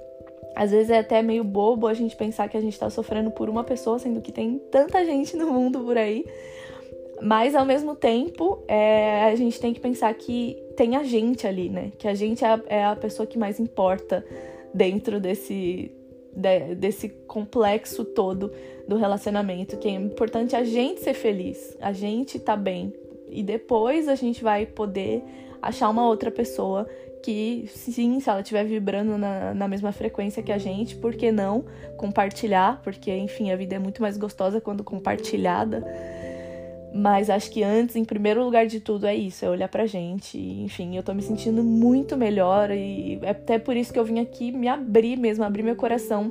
às 0.54 0.70
vezes 0.70 0.90
é 0.90 1.00
até 1.00 1.20
meio 1.20 1.42
bobo 1.42 1.88
a 1.88 1.94
gente 1.94 2.14
pensar 2.14 2.48
que 2.48 2.57
a 2.57 2.61
gente 2.61 2.78
tá 2.78 2.88
sofrendo 2.88 3.30
por 3.30 3.50
uma 3.50 3.64
pessoa, 3.64 3.98
sendo 3.98 4.20
que 4.20 4.30
tem 4.30 4.59
tanta 4.70 5.04
gente 5.04 5.37
no 5.37 5.52
mundo 5.52 5.80
por 5.80 5.98
aí. 5.98 6.24
Mas 7.20 7.54
ao 7.54 7.64
mesmo 7.64 7.96
tempo, 7.96 8.62
é, 8.68 9.24
a 9.24 9.35
gente 9.35 9.61
tem 9.61 9.72
que 9.72 9.80
pensar 9.80 10.12
que 10.14 10.57
tem 10.77 10.97
a 10.97 11.03
gente 11.03 11.47
ali, 11.47 11.69
né? 11.69 11.93
Que 11.99 12.09
a 12.09 12.15
gente 12.15 12.45
é 12.45 12.49
a, 12.49 12.61
é 12.67 12.85
a 12.85 12.97
pessoa 12.97 13.27
que 13.27 13.39
mais 13.39 13.59
importa 13.59 14.25
dentro 14.73 15.21
desse, 15.21 15.93
de, 16.35 16.75
desse 16.75 17.09
complexo 17.09 18.05
todo 18.05 18.51
do 18.87 18.97
relacionamento. 18.97 19.77
Que 19.77 19.89
é 19.89 19.93
importante 19.93 20.55
a 20.55 20.65
gente 20.65 21.01
ser 21.01 21.15
feliz, 21.15 21.77
a 21.81 21.93
gente 21.93 22.39
tá 22.39 22.57
bem. 22.57 22.93
E 23.31 23.43
depois 23.43 24.09
a 24.09 24.15
gente 24.15 24.43
vai 24.43 24.67
poder 24.67 25.23
achar 25.61 25.89
uma 25.89 26.07
outra 26.07 26.31
pessoa 26.31 26.87
que 27.25 27.65
sim, 27.69 28.21
se 28.21 28.29
ela 28.29 28.41
estiver 28.41 28.65
vibrando 28.65 29.17
na, 29.17 29.55
na 29.55 29.67
mesma 29.67 29.93
frequência 29.93 30.43
que 30.43 30.53
a 30.53 30.59
gente, 30.59 30.95
por 30.95 31.15
que 31.15 31.33
não 31.33 31.65
compartilhar? 31.97 32.83
Porque, 32.83 33.11
enfim, 33.17 33.51
a 33.51 33.57
vida 33.57 33.77
é 33.77 33.79
muito 33.79 34.03
mais 34.03 34.19
gostosa 34.19 34.61
quando 34.61 34.85
compartilhada. 34.85 35.83
Mas 36.96 37.28
acho 37.28 37.50
que 37.50 37.64
antes, 37.64 37.96
em 37.96 38.04
primeiro 38.04 38.44
lugar 38.44 38.68
de 38.68 38.78
tudo, 38.78 39.04
é 39.04 39.16
isso, 39.16 39.44
é 39.44 39.50
olhar 39.50 39.68
pra 39.68 39.85
gente. 39.85 40.38
enfim, 40.38 40.96
eu 40.96 41.02
tô 41.02 41.12
me 41.12 41.22
sentindo 41.22 41.64
muito 41.64 42.16
melhor 42.16 42.70
e 42.70 43.18
é 43.20 43.30
até 43.30 43.59
por 43.59 43.76
isso 43.76 43.92
que 43.92 43.98
eu 43.98 44.04
vim 44.04 44.20
aqui 44.20 44.52
me 44.52 44.68
abrir 44.68 45.16
mesmo, 45.16 45.42
abrir 45.42 45.64
meu 45.64 45.74
coração 45.74 46.30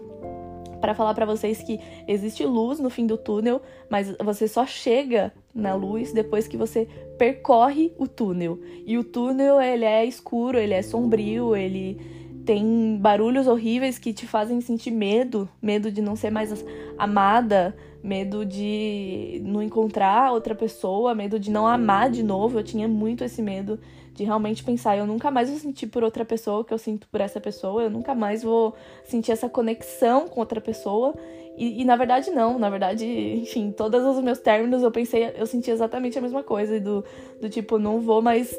para 0.79 0.93
falar 0.93 1.13
para 1.13 1.25
vocês 1.25 1.61
que 1.61 1.79
existe 2.07 2.45
luz 2.45 2.79
no 2.79 2.89
fim 2.89 3.05
do 3.05 3.17
túnel, 3.17 3.61
mas 3.89 4.15
você 4.23 4.47
só 4.47 4.65
chega 4.65 5.33
na 5.53 5.75
luz 5.75 6.13
depois 6.13 6.47
que 6.47 6.57
você 6.57 6.87
percorre 7.17 7.93
o 7.97 8.07
túnel. 8.07 8.59
E 8.85 8.97
o 8.97 9.03
túnel 9.03 9.61
ele 9.61 9.85
é 9.85 10.05
escuro, 10.05 10.57
ele 10.57 10.73
é 10.73 10.81
sombrio, 10.81 11.55
ele 11.55 11.99
tem 12.45 12.97
barulhos 13.01 13.47
horríveis 13.47 13.97
que 13.97 14.13
te 14.13 14.25
fazem 14.27 14.61
sentir 14.61 14.91
medo, 14.91 15.47
medo 15.61 15.91
de 15.91 16.01
não 16.01 16.15
ser 16.15 16.29
mais 16.29 16.65
amada, 16.97 17.75
medo 18.03 18.45
de 18.45 19.41
não 19.45 19.63
encontrar 19.63 20.33
outra 20.33 20.53
pessoa, 20.53 21.15
medo 21.15 21.39
de 21.39 21.49
não 21.49 21.65
amar 21.65 22.11
de 22.11 22.21
novo. 22.21 22.59
Eu 22.59 22.63
tinha 22.63 22.87
muito 22.87 23.23
esse 23.23 23.41
medo 23.41 23.79
de 24.13 24.23
realmente 24.23 24.63
pensar, 24.63 24.95
eu 24.95 25.07
nunca 25.07 25.31
mais 25.31 25.49
vou 25.49 25.57
sentir 25.57 25.87
por 25.87 26.03
outra 26.03 26.23
pessoa 26.23 26.59
o 26.59 26.63
que 26.63 26.73
eu 26.73 26.77
sinto 26.77 27.07
por 27.07 27.19
essa 27.19 27.41
pessoa, 27.41 27.81
eu 27.81 27.89
nunca 27.89 28.13
mais 28.13 28.43
vou 28.43 28.75
sentir 29.03 29.31
essa 29.31 29.49
conexão 29.49 30.27
com 30.27 30.39
outra 30.39 30.61
pessoa. 30.61 31.15
E, 31.55 31.81
e, 31.81 31.85
na 31.85 31.95
verdade 31.95 32.31
não, 32.31 32.57
na 32.57 32.69
verdade, 32.69 33.05
enfim, 33.05 33.71
todos 33.71 34.03
os 34.03 34.23
meus 34.23 34.39
términos 34.39 34.81
eu 34.81 34.91
pensei, 34.91 35.33
eu 35.35 35.45
senti 35.45 35.69
exatamente 35.69 36.17
a 36.17 36.21
mesma 36.21 36.41
coisa, 36.41 36.79
do, 36.79 37.03
do 37.39 37.49
tipo, 37.49 37.77
não 37.77 38.01
vou 38.01 38.21
mais 38.23 38.55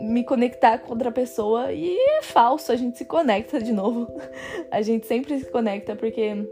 me 0.00 0.24
conectar 0.24 0.78
com 0.78 0.92
outra 0.92 1.12
pessoa. 1.12 1.72
E 1.72 1.96
é 2.18 2.22
falso, 2.22 2.72
a 2.72 2.76
gente 2.76 2.96
se 2.96 3.04
conecta 3.04 3.60
de 3.60 3.72
novo. 3.72 4.06
A 4.70 4.80
gente 4.82 5.06
sempre 5.06 5.38
se 5.38 5.50
conecta, 5.50 5.94
porque 5.94 6.46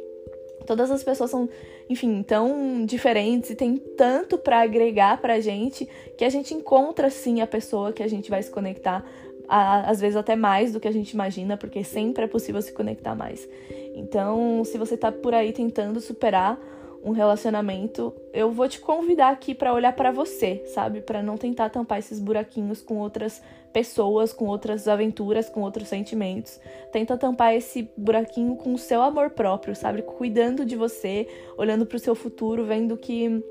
todas 0.69 0.91
as 0.91 1.03
pessoas 1.03 1.31
são, 1.31 1.49
enfim, 1.89 2.23
tão 2.23 2.85
diferentes 2.85 3.49
e 3.49 3.55
tem 3.55 3.79
tanto 3.79 4.37
para 4.37 4.61
agregar 4.61 5.19
pra 5.19 5.41
gente 5.41 5.89
que 6.15 6.27
a 6.27 6.29
gente 6.29 6.53
encontra 6.53 7.09
sim 7.09 7.41
a 7.41 7.47
pessoa 7.47 7.91
que 7.91 8.03
a 8.03 8.07
gente 8.07 8.29
vai 8.29 8.43
se 8.43 8.51
conectar, 8.51 9.03
às 9.49 9.99
vezes 9.99 10.15
até 10.15 10.37
mais 10.37 10.71
do 10.71 10.79
que 10.79 10.87
a 10.87 10.93
gente 10.93 11.13
imagina, 11.13 11.57
porque 11.57 11.83
sempre 11.83 12.25
é 12.25 12.29
possível 12.29 12.61
se 12.61 12.71
conectar 12.71 13.15
mais. 13.15 13.49
Então, 13.95 14.63
se 14.63 14.77
você 14.77 14.95
tá 14.95 15.11
por 15.11 15.33
aí 15.33 15.55
tentando 15.55 16.03
superar 16.03 16.61
um 17.03 17.13
relacionamento, 17.13 18.15
eu 18.33 18.51
vou 18.51 18.69
te 18.69 18.81
convidar 18.81 19.31
aqui 19.31 19.55
para 19.55 19.73
olhar 19.73 19.95
para 19.95 20.11
você, 20.11 20.63
sabe? 20.67 21.01
Para 21.01 21.23
não 21.23 21.37
tentar 21.37 21.71
tampar 21.71 21.99
esses 21.99 22.19
buraquinhos 22.19 22.83
com 22.83 22.99
outras 22.99 23.43
pessoas, 23.73 24.33
com 24.33 24.47
outras 24.47 24.89
aventuras, 24.89 25.49
com 25.49 25.61
outros 25.63 25.89
sentimentos. 25.89 26.61
Tenta 26.91 27.17
tampar 27.17 27.55
esse 27.55 27.91
buraquinho 27.97 28.57
com 28.57 28.75
o 28.75 28.79
seu 28.79 29.01
amor 29.03 29.31
próprio, 29.31 29.75
sabe? 29.77 30.03
Cuidando 30.03 30.65
de 30.65 30.77
você, 30.77 31.29
olhando 31.57 31.87
para 31.87 31.97
o 31.97 32.01
seu 32.01 32.15
futuro, 32.15 32.65
vendo 32.65 32.97
que 32.97 33.43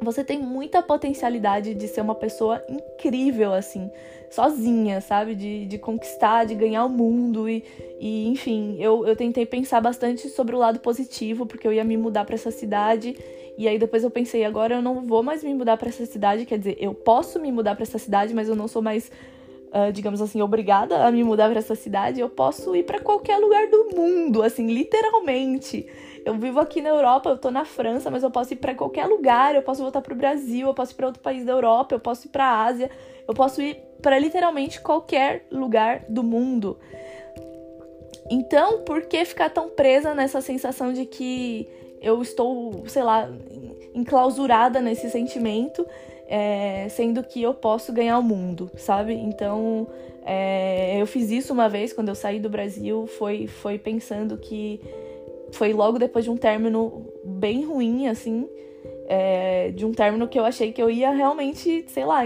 você 0.00 0.22
tem 0.22 0.38
muita 0.38 0.82
potencialidade 0.82 1.74
de 1.74 1.88
ser 1.88 2.00
uma 2.00 2.14
pessoa 2.14 2.62
incrível, 2.68 3.52
assim, 3.52 3.90
sozinha, 4.30 5.00
sabe? 5.00 5.34
De, 5.34 5.66
de 5.66 5.78
conquistar, 5.78 6.44
de 6.44 6.54
ganhar 6.54 6.84
o 6.84 6.88
mundo. 6.88 7.48
E, 7.48 7.64
e 7.98 8.28
enfim, 8.28 8.76
eu, 8.78 9.06
eu 9.06 9.16
tentei 9.16 9.44
pensar 9.44 9.80
bastante 9.80 10.28
sobre 10.28 10.54
o 10.54 10.58
lado 10.58 10.80
positivo, 10.80 11.46
porque 11.46 11.66
eu 11.66 11.72
ia 11.72 11.84
me 11.84 11.96
mudar 11.96 12.24
para 12.24 12.34
essa 12.34 12.50
cidade. 12.50 13.16
E 13.56 13.66
aí 13.66 13.76
depois 13.76 14.04
eu 14.04 14.10
pensei, 14.10 14.44
agora 14.44 14.76
eu 14.76 14.82
não 14.82 15.04
vou 15.04 15.22
mais 15.22 15.42
me 15.42 15.52
mudar 15.52 15.76
para 15.76 15.88
essa 15.88 16.06
cidade. 16.06 16.46
Quer 16.46 16.58
dizer, 16.58 16.76
eu 16.80 16.94
posso 16.94 17.40
me 17.40 17.50
mudar 17.50 17.74
para 17.74 17.82
essa 17.82 17.98
cidade, 17.98 18.32
mas 18.32 18.48
eu 18.48 18.54
não 18.54 18.68
sou 18.68 18.80
mais. 18.80 19.10
Uh, 19.68 19.92
digamos 19.92 20.22
assim, 20.22 20.40
obrigada 20.40 21.04
a 21.06 21.10
me 21.10 21.22
mudar 21.22 21.50
para 21.50 21.58
essa 21.58 21.74
cidade, 21.74 22.20
eu 22.20 22.30
posso 22.30 22.74
ir 22.74 22.84
para 22.84 23.00
qualquer 23.00 23.36
lugar 23.36 23.68
do 23.68 23.90
mundo, 23.94 24.42
assim, 24.42 24.66
literalmente. 24.66 25.86
Eu 26.24 26.34
vivo 26.34 26.58
aqui 26.58 26.80
na 26.80 26.88
Europa, 26.88 27.28
eu 27.28 27.36
tô 27.36 27.50
na 27.50 27.66
França, 27.66 28.10
mas 28.10 28.22
eu 28.22 28.30
posso 28.30 28.54
ir 28.54 28.56
para 28.56 28.74
qualquer 28.74 29.06
lugar, 29.06 29.54
eu 29.54 29.62
posso 29.62 29.82
voltar 29.82 30.00
pro 30.00 30.14
Brasil, 30.14 30.66
eu 30.66 30.74
posso 30.74 30.92
ir 30.92 30.94
para 30.94 31.06
outro 31.06 31.22
país 31.22 31.44
da 31.44 31.52
Europa, 31.52 31.94
eu 31.94 32.00
posso 32.00 32.26
ir 32.26 32.30
para 32.30 32.64
Ásia, 32.64 32.90
eu 33.26 33.34
posso 33.34 33.60
ir 33.60 33.76
para 34.00 34.18
literalmente 34.18 34.80
qualquer 34.80 35.46
lugar 35.50 36.04
do 36.08 36.22
mundo. 36.22 36.78
Então, 38.30 38.82
por 38.82 39.02
que 39.02 39.24
ficar 39.24 39.50
tão 39.50 39.68
presa 39.68 40.14
nessa 40.14 40.40
sensação 40.40 40.92
de 40.92 41.06
que 41.06 41.68
eu 42.00 42.22
estou, 42.22 42.84
sei 42.86 43.02
lá, 43.02 43.28
enclausurada 43.94 44.80
nesse 44.80 45.10
sentimento, 45.10 45.86
é, 46.28 46.86
sendo 46.90 47.24
que 47.24 47.42
eu 47.42 47.54
posso 47.54 47.92
ganhar 47.92 48.18
o 48.18 48.22
mundo, 48.22 48.70
sabe? 48.76 49.14
Então, 49.14 49.88
é, 50.24 51.00
eu 51.00 51.06
fiz 51.06 51.30
isso 51.30 51.54
uma 51.54 51.68
vez 51.68 51.92
quando 51.94 52.10
eu 52.10 52.14
saí 52.14 52.38
do 52.38 52.50
Brasil, 52.50 53.06
foi, 53.06 53.46
foi 53.46 53.78
pensando 53.78 54.36
que 54.36 54.78
foi 55.52 55.72
logo 55.72 55.98
depois 55.98 56.26
de 56.26 56.30
um 56.30 56.36
término 56.36 57.06
bem 57.24 57.64
ruim, 57.64 58.08
assim. 58.08 58.46
É, 59.10 59.70
de 59.70 59.86
um 59.86 59.92
término 59.92 60.28
que 60.28 60.38
eu 60.38 60.44
achei 60.44 60.70
que 60.70 60.82
eu 60.82 60.90
ia 60.90 61.10
realmente, 61.10 61.86
sei 61.88 62.04
lá, 62.04 62.24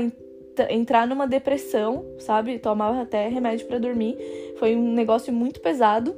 entrar 0.68 1.06
numa 1.06 1.28
depressão, 1.28 2.04
sabe? 2.18 2.58
Tomava 2.58 3.02
até 3.02 3.28
remédio 3.28 3.68
para 3.68 3.78
dormir. 3.78 4.18
Foi 4.58 4.74
um 4.74 4.92
negócio 4.92 5.32
muito 5.32 5.60
pesado, 5.60 6.16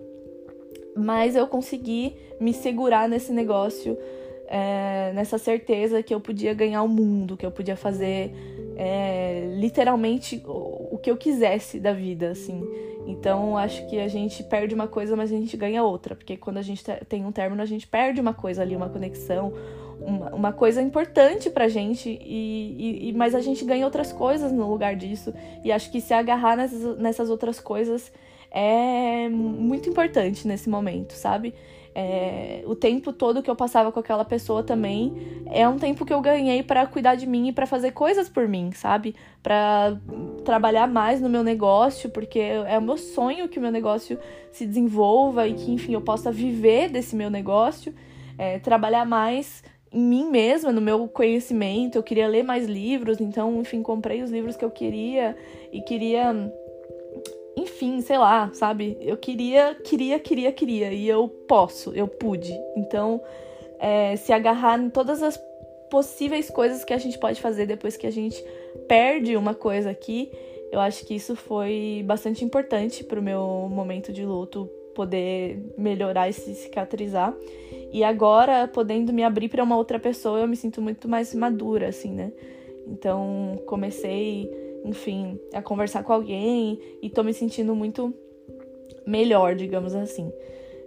mas 0.97 1.37
eu 1.37 1.47
consegui 1.47 2.16
me 2.40 2.55
segurar 2.55 3.09
nesse 3.11 3.31
negócio, 3.31 3.99
é, 4.46 5.12
nessa 5.14 5.38
certeza 5.38 6.02
que 6.02 6.14
eu 6.14 6.20
podia 6.20 6.54
ganhar 6.54 6.83
o 6.83 6.88
mundo, 6.88 7.37
que 7.37 7.46
eu 7.46 7.50
podia 7.50 7.76
fazer 7.76 8.33
é, 8.76 9.54
literalmente 9.57 10.42
o, 10.46 10.98
que 11.02 11.11
eu 11.11 11.16
quisesse 11.16 11.78
da 11.78 11.92
vida, 11.92 12.30
assim. 12.30 12.62
Então, 13.07 13.57
acho 13.57 13.87
que 13.88 13.98
a 13.98 14.09
gente 14.09 14.42
perde 14.42 14.74
uma 14.74 14.88
coisa, 14.88 15.14
mas 15.14 15.30
a 15.30 15.37
gente 15.37 15.57
ganha 15.57 15.83
outra. 15.83 16.14
Porque 16.14 16.37
quando 16.37 16.59
a 16.59 16.62
gente 16.62 16.83
tem 17.09 17.24
um 17.24 17.33
término, 17.33 17.62
a 17.62 17.66
gente 17.66 17.87
perde 17.87 18.20
uma 18.20 18.33
coisa 18.33 18.62
ali, 18.62 18.74
uma 18.74 18.88
conexão, 18.88 19.52
uma, 20.00 20.35
uma 20.35 20.52
coisa 20.52 20.80
importante 20.80 21.50
pra 21.50 21.68
gente, 21.68 22.09
e, 22.09 23.09
e, 23.09 23.12
mas 23.12 23.35
a 23.35 23.40
gente 23.40 23.64
ganha 23.64 23.85
outras 23.85 24.12
coisas 24.12 24.50
no 24.50 24.68
lugar 24.70 24.96
disso. 24.96 25.35
E 25.62 25.70
acho 25.70 25.90
que 25.90 26.00
se 26.00 26.14
agarrar 26.14 26.57
nessas, 26.57 26.98
nessas 26.98 27.30
outras 27.30 27.61
coisas 27.61 28.11
é 28.50 29.28
muito 29.28 29.88
importante 29.88 30.46
nesse 30.46 30.68
momento, 30.68 31.12
sabe? 31.12 31.54
É, 31.96 32.64
o 32.66 32.74
tempo 32.74 33.12
todo 33.12 33.40
que 33.40 33.48
eu 33.48 33.54
passava 33.54 33.92
com 33.92 34.00
aquela 34.00 34.24
pessoa 34.24 34.64
também 34.64 35.44
é 35.46 35.68
um 35.68 35.78
tempo 35.78 36.04
que 36.04 36.12
eu 36.12 36.20
ganhei 36.20 36.61
para 36.61 36.85
cuidar 36.88 37.14
de 37.14 37.24
mim 37.24 37.48
e 37.48 37.52
para 37.52 37.66
fazer 37.66 37.92
coisas 37.92 38.28
por 38.28 38.48
mim, 38.48 38.72
sabe? 38.72 39.14
Para 39.40 39.96
trabalhar 40.44 40.88
mais 40.88 41.20
no 41.20 41.28
meu 41.28 41.44
negócio, 41.44 42.11
porque 42.11 42.40
é 42.40 42.76
o 42.76 42.83
meu 42.83 42.96
sonho 42.96 43.48
que 43.48 43.61
o 43.61 43.62
meu 43.62 43.70
negócio 43.70 44.18
se 44.50 44.66
desenvolva 44.66 45.46
e 45.46 45.54
que, 45.54 45.70
enfim, 45.70 45.94
eu 45.94 46.00
possa 46.00 46.33
viver 46.33 46.88
desse 46.88 47.14
meu 47.14 47.30
negócio, 47.30 47.94
é, 48.37 48.59
trabalhar 48.59 49.07
mais 49.07 49.62
em 49.92 50.00
mim 50.02 50.28
mesma, 50.28 50.72
no 50.72 50.80
meu 50.80 51.07
conhecimento. 51.07 51.96
Eu 51.96 52.02
queria 52.02 52.26
ler 52.26 52.42
mais 52.42 52.66
livros, 52.66 53.20
então, 53.20 53.61
enfim, 53.61 53.83
comprei 53.83 54.20
os 54.20 54.33
livros 54.33 54.57
que 54.57 54.64
eu 54.64 54.70
queria 54.70 55.37
e 55.72 55.80
queria 55.80 56.35
enfim, 57.75 58.01
sei 58.01 58.19
lá, 58.19 58.51
sabe? 58.53 58.97
Eu 59.01 59.17
queria, 59.17 59.75
queria, 59.75 60.19
queria, 60.19 60.53
queria. 60.53 60.93
E 60.93 61.09
eu 61.09 61.29
posso, 61.29 61.93
eu 61.93 62.07
pude. 62.07 62.53
Então, 62.77 63.21
é, 63.81 64.15
se 64.17 64.33
agarrar 64.33 64.79
em 64.79 64.89
todas 64.89 65.23
as 65.23 65.41
possíveis 65.91 66.49
coisas 66.51 66.85
que 66.85 66.93
a 66.93 66.99
gente 66.99 67.19
pode 67.19 67.41
fazer 67.41 67.67
depois 67.67 67.97
que 67.97 68.07
a 68.07 68.13
gente 68.13 68.43
perde 68.87 69.37
uma 69.37 69.55
coisa 69.55 69.91
aqui, 69.91 70.31
eu 70.71 70.81
acho 70.81 71.05
que 71.05 71.15
isso 71.15 71.35
foi 71.35 72.03
bastante 72.07 72.45
importante 72.45 73.03
pro 73.03 73.23
meu 73.23 73.69
momento 73.71 74.13
de 74.13 74.25
luto 74.25 74.69
poder 74.95 75.61
melhorar 75.77 76.29
e 76.29 76.33
se 76.33 76.55
cicatrizar. 76.55 77.35
E 77.93 78.05
agora, 78.05 78.69
podendo 78.69 79.13
me 79.13 79.25
abrir 79.25 79.49
para 79.49 79.63
uma 79.63 79.77
outra 79.77 79.99
pessoa, 79.99 80.39
eu 80.39 80.47
me 80.47 80.57
sinto 80.57 80.81
muito 80.81 81.09
mais 81.09 81.35
madura, 81.35 81.89
assim, 81.89 82.13
né? 82.13 82.33
Então, 82.87 83.61
comecei 83.67 84.63
enfim, 84.85 85.40
a 85.53 85.62
conversar 85.62 86.05
com 86.05 86.12
alguém 86.12 86.79
e 87.03 87.09
tô 87.09 87.23
me 87.23 87.33
sentindo 87.33 87.75
muito 87.75 88.12
melhor, 89.07 89.55
digamos 89.55 89.94
assim. 89.94 90.31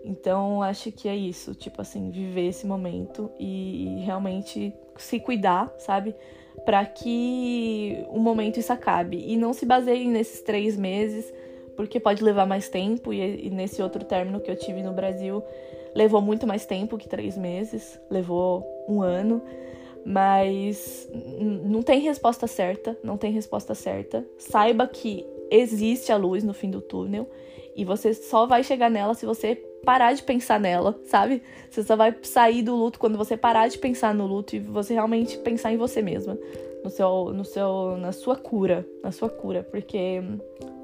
Então, 0.06 0.62
acho 0.62 0.92
que 0.92 1.10
é 1.10 1.16
isso, 1.16 1.54
tipo 1.54 1.82
assim, 1.82 2.10
viver 2.12 2.48
esse 2.48 2.66
momento 2.66 3.30
e 3.38 4.02
realmente 4.06 4.74
se 4.96 5.20
cuidar, 5.20 5.74
sabe? 5.80 6.16
Para 6.64 6.86
que 6.86 8.06
o 8.10 8.20
momento 8.20 8.58
isso 8.58 8.72
acabe. 8.72 9.24
E 9.28 9.36
não 9.36 9.52
se 9.52 9.66
baseie 9.66 10.08
nesses 10.08 10.42
três 10.42 10.78
meses, 10.78 11.34
porque 11.76 12.00
pode 12.00 12.24
levar 12.24 12.46
mais 12.46 12.70
tempo. 12.70 13.12
E, 13.12 13.48
e 13.48 13.50
nesse 13.50 13.82
outro 13.82 14.06
término 14.06 14.40
que 14.40 14.50
eu 14.50 14.56
tive 14.56 14.82
no 14.82 14.94
Brasil, 14.94 15.44
levou 15.94 16.22
muito 16.22 16.48
mais 16.48 16.66
tempo 16.66 16.98
que 16.98 17.10
três 17.10 17.38
meses 17.38 18.00
levou 18.10 18.66
um 18.88 19.02
ano. 19.02 19.42
Mas 20.10 21.06
não 21.42 21.84
tem 21.84 22.00
resposta 22.00 22.48
certa, 22.48 22.98
não 23.04 23.18
tem 23.18 23.30
resposta 23.30 23.76
certa. 23.76 24.26
Saiba 24.38 24.88
que 24.88 25.26
existe 25.52 26.14
a 26.14 26.16
luz 26.16 26.46
no 26.46 26.54
fim 26.54 26.72
do 26.72 26.80
túnel 26.80 27.30
e 27.76 27.84
você 27.84 28.14
só 28.14 28.46
vai 28.46 28.64
chegar 28.64 28.90
nela 28.90 29.14
se 29.14 29.26
você 29.26 29.56
parar 29.84 30.14
de 30.14 30.24
pensar 30.24 30.62
nela, 30.62 30.98
sabe? 31.04 31.44
Você 31.70 31.84
só 31.84 31.98
vai 31.98 32.16
sair 32.22 32.62
do 32.62 32.74
luto 32.74 33.00
quando 33.00 33.18
você 33.18 33.36
parar 33.36 33.68
de 33.68 33.78
pensar 33.78 34.14
no 34.14 34.26
luto 34.26 34.56
e 34.56 34.60
você 34.60 34.94
realmente 34.94 35.38
pensar 35.40 35.74
em 35.74 35.78
você 35.78 36.02
mesma, 36.02 36.38
no 36.86 36.90
seu, 36.90 37.34
no 37.34 37.44
seu, 37.44 37.98
na 37.98 38.14
sua 38.14 38.38
cura, 38.38 38.88
na 39.04 39.12
sua 39.12 39.30
cura, 39.30 39.62
porque 39.70 40.24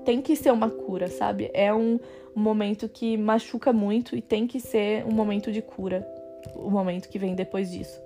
tem 0.04 0.22
que 0.22 0.36
ser 0.36 0.52
uma 0.52 0.70
cura, 0.70 1.08
sabe? 1.08 1.50
É 1.54 1.74
um, 1.74 1.98
um 2.36 2.42
momento 2.42 2.90
que 2.90 3.16
machuca 3.16 3.72
muito 3.72 4.18
e 4.18 4.22
tem 4.22 4.46
que 4.46 4.60
ser 4.60 5.06
um 5.06 5.12
momento 5.12 5.50
de 5.50 5.62
cura, 5.62 6.06
o 6.58 6.70
momento 6.70 7.08
que 7.08 7.18
vem 7.18 7.36
depois 7.36 7.72
disso. 7.72 8.03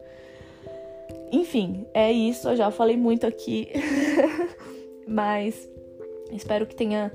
Enfim, 1.32 1.86
é 1.94 2.12
isso. 2.12 2.50
Eu 2.50 2.56
já 2.56 2.72
falei 2.72 2.98
muito 2.98 3.26
aqui, 3.26 3.70
mas 5.08 5.70
espero 6.32 6.66
que 6.66 6.76
tenha 6.76 7.12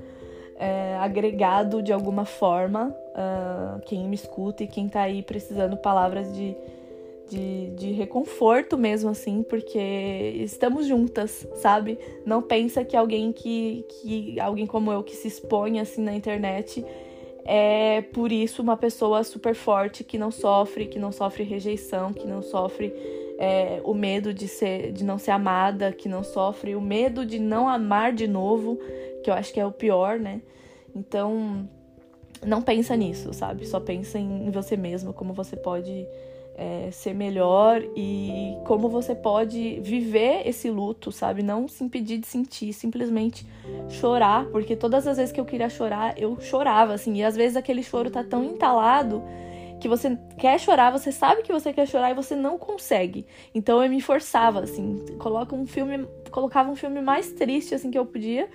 é, 0.55 0.95
agregado 0.99 1.81
de 1.81 1.91
alguma 1.91 2.25
forma 2.25 2.95
uh, 3.13 3.81
quem 3.85 4.07
me 4.07 4.15
escuta 4.15 4.63
e 4.63 4.67
quem 4.67 4.87
tá 4.87 5.01
aí 5.01 5.21
precisando 5.21 5.77
palavras 5.77 6.33
de, 6.33 6.55
de, 7.29 7.69
de 7.71 7.91
reconforto 7.91 8.77
mesmo, 8.77 9.09
assim, 9.09 9.43
porque 9.43 9.79
estamos 10.35 10.85
juntas, 10.85 11.47
sabe? 11.55 11.97
Não 12.25 12.41
pensa 12.41 12.83
que 12.83 12.95
alguém 12.95 13.31
que, 13.31 13.85
que 13.89 14.39
alguém 14.39 14.65
como 14.65 14.91
eu 14.91 15.03
que 15.03 15.15
se 15.15 15.27
expõe 15.27 15.79
assim 15.79 16.01
na 16.01 16.13
internet 16.13 16.85
é 17.45 18.01
por 18.13 18.31
isso 18.31 18.61
uma 18.61 18.77
pessoa 18.77 19.23
super 19.23 19.53
forte 19.53 20.03
que 20.03 20.17
não 20.17 20.31
sofre, 20.31 20.87
que 20.87 20.97
não 20.97 21.11
sofre 21.11 21.43
rejeição, 21.43 22.13
que 22.13 22.25
não 22.25 22.41
sofre 22.41 22.93
é, 23.39 23.81
o 23.83 23.93
medo 23.93 24.33
de 24.33 24.47
ser, 24.47 24.91
de 24.91 25.03
não 25.03 25.17
ser 25.17 25.31
amada, 25.31 25.91
que 25.91 26.07
não 26.07 26.23
sofre 26.23 26.75
o 26.75 26.81
medo 26.81 27.25
de 27.25 27.39
não 27.39 27.67
amar 27.67 28.13
de 28.13 28.27
novo, 28.27 28.79
que 29.23 29.29
eu 29.29 29.33
acho 29.33 29.53
que 29.53 29.59
é 29.59 29.65
o 29.65 29.71
pior, 29.71 30.19
né? 30.19 30.41
Então, 30.95 31.67
não 32.45 32.61
pensa 32.61 32.95
nisso, 32.95 33.33
sabe? 33.33 33.65
Só 33.65 33.79
pensa 33.79 34.19
em 34.19 34.51
você 34.51 34.77
mesmo, 34.77 35.13
como 35.13 35.33
você 35.33 35.55
pode 35.55 36.05
é, 36.55 36.89
ser 36.91 37.13
melhor 37.13 37.81
e 37.95 38.55
como 38.65 38.87
você 38.87 39.15
pode 39.15 39.79
viver 39.81 40.47
esse 40.47 40.69
luto, 40.69 41.11
sabe? 41.11 41.41
Não 41.41 41.67
se 41.67 41.83
impedir 41.83 42.19
de 42.19 42.27
sentir, 42.27 42.73
simplesmente 42.73 43.45
chorar, 43.89 44.45
porque 44.47 44.75
todas 44.75 45.07
as 45.07 45.17
vezes 45.17 45.31
que 45.31 45.39
eu 45.39 45.45
queria 45.45 45.69
chorar, 45.69 46.13
eu 46.17 46.39
chorava, 46.39 46.93
assim, 46.93 47.15
e 47.15 47.23
às 47.23 47.35
vezes 47.35 47.57
aquele 47.57 47.81
choro 47.81 48.11
tá 48.11 48.23
tão 48.23 48.43
entalado 48.43 49.23
que 49.83 49.89
você 49.89 50.17
quer 50.37 50.57
chorar, 50.61 50.91
você 50.91 51.11
sabe 51.11 51.43
que 51.43 51.51
você 51.51 51.73
quer 51.73 51.85
chorar 51.85 52.11
e 52.11 52.13
você 52.13 52.37
não 52.37 52.57
consegue. 52.57 53.27
Então 53.53 53.83
eu 53.83 53.89
me 53.89 53.99
forçava, 53.99 54.61
assim, 54.61 55.05
coloca 55.19 55.53
um 55.53 55.67
filme, 55.67 56.07
colocava 56.31 56.71
um 56.71 56.75
filme 56.75 57.01
mais 57.01 57.33
triste 57.33 57.75
assim 57.75 57.91
que 57.91 57.99
eu 57.99 58.05
podia 58.05 58.49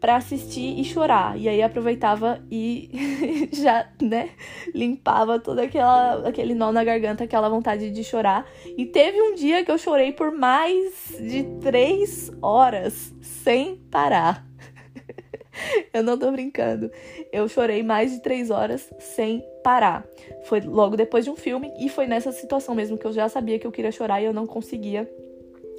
para 0.00 0.16
assistir 0.16 0.80
e 0.80 0.82
chorar. 0.82 1.38
E 1.38 1.50
aí 1.50 1.62
aproveitava 1.62 2.42
e 2.50 2.90
já, 3.52 3.86
né, 4.00 4.30
limpava 4.74 5.38
todo 5.38 5.58
aquela, 5.58 6.26
aquele 6.26 6.54
nó 6.54 6.72
na 6.72 6.82
garganta, 6.82 7.24
aquela 7.24 7.50
vontade 7.50 7.90
de 7.90 8.02
chorar. 8.02 8.46
E 8.78 8.86
teve 8.86 9.20
um 9.20 9.34
dia 9.34 9.62
que 9.66 9.70
eu 9.70 9.76
chorei 9.76 10.12
por 10.12 10.32
mais 10.32 11.14
de 11.20 11.44
três 11.60 12.32
horas 12.40 13.14
sem 13.20 13.76
parar. 13.90 14.46
Eu 15.92 16.02
não 16.02 16.18
tô 16.18 16.30
brincando. 16.30 16.90
Eu 17.32 17.48
chorei 17.48 17.82
mais 17.82 18.12
de 18.12 18.20
três 18.20 18.50
horas 18.50 18.88
sem 18.98 19.44
parar. 19.62 20.06
Foi 20.44 20.60
logo 20.60 20.96
depois 20.96 21.24
de 21.24 21.30
um 21.30 21.36
filme 21.36 21.72
e 21.78 21.88
foi 21.88 22.06
nessa 22.06 22.32
situação 22.32 22.74
mesmo 22.74 22.98
que 22.98 23.06
eu 23.06 23.12
já 23.12 23.28
sabia 23.28 23.58
que 23.58 23.66
eu 23.66 23.72
queria 23.72 23.92
chorar 23.92 24.20
e 24.20 24.24
eu 24.24 24.32
não 24.32 24.46
conseguia 24.46 25.08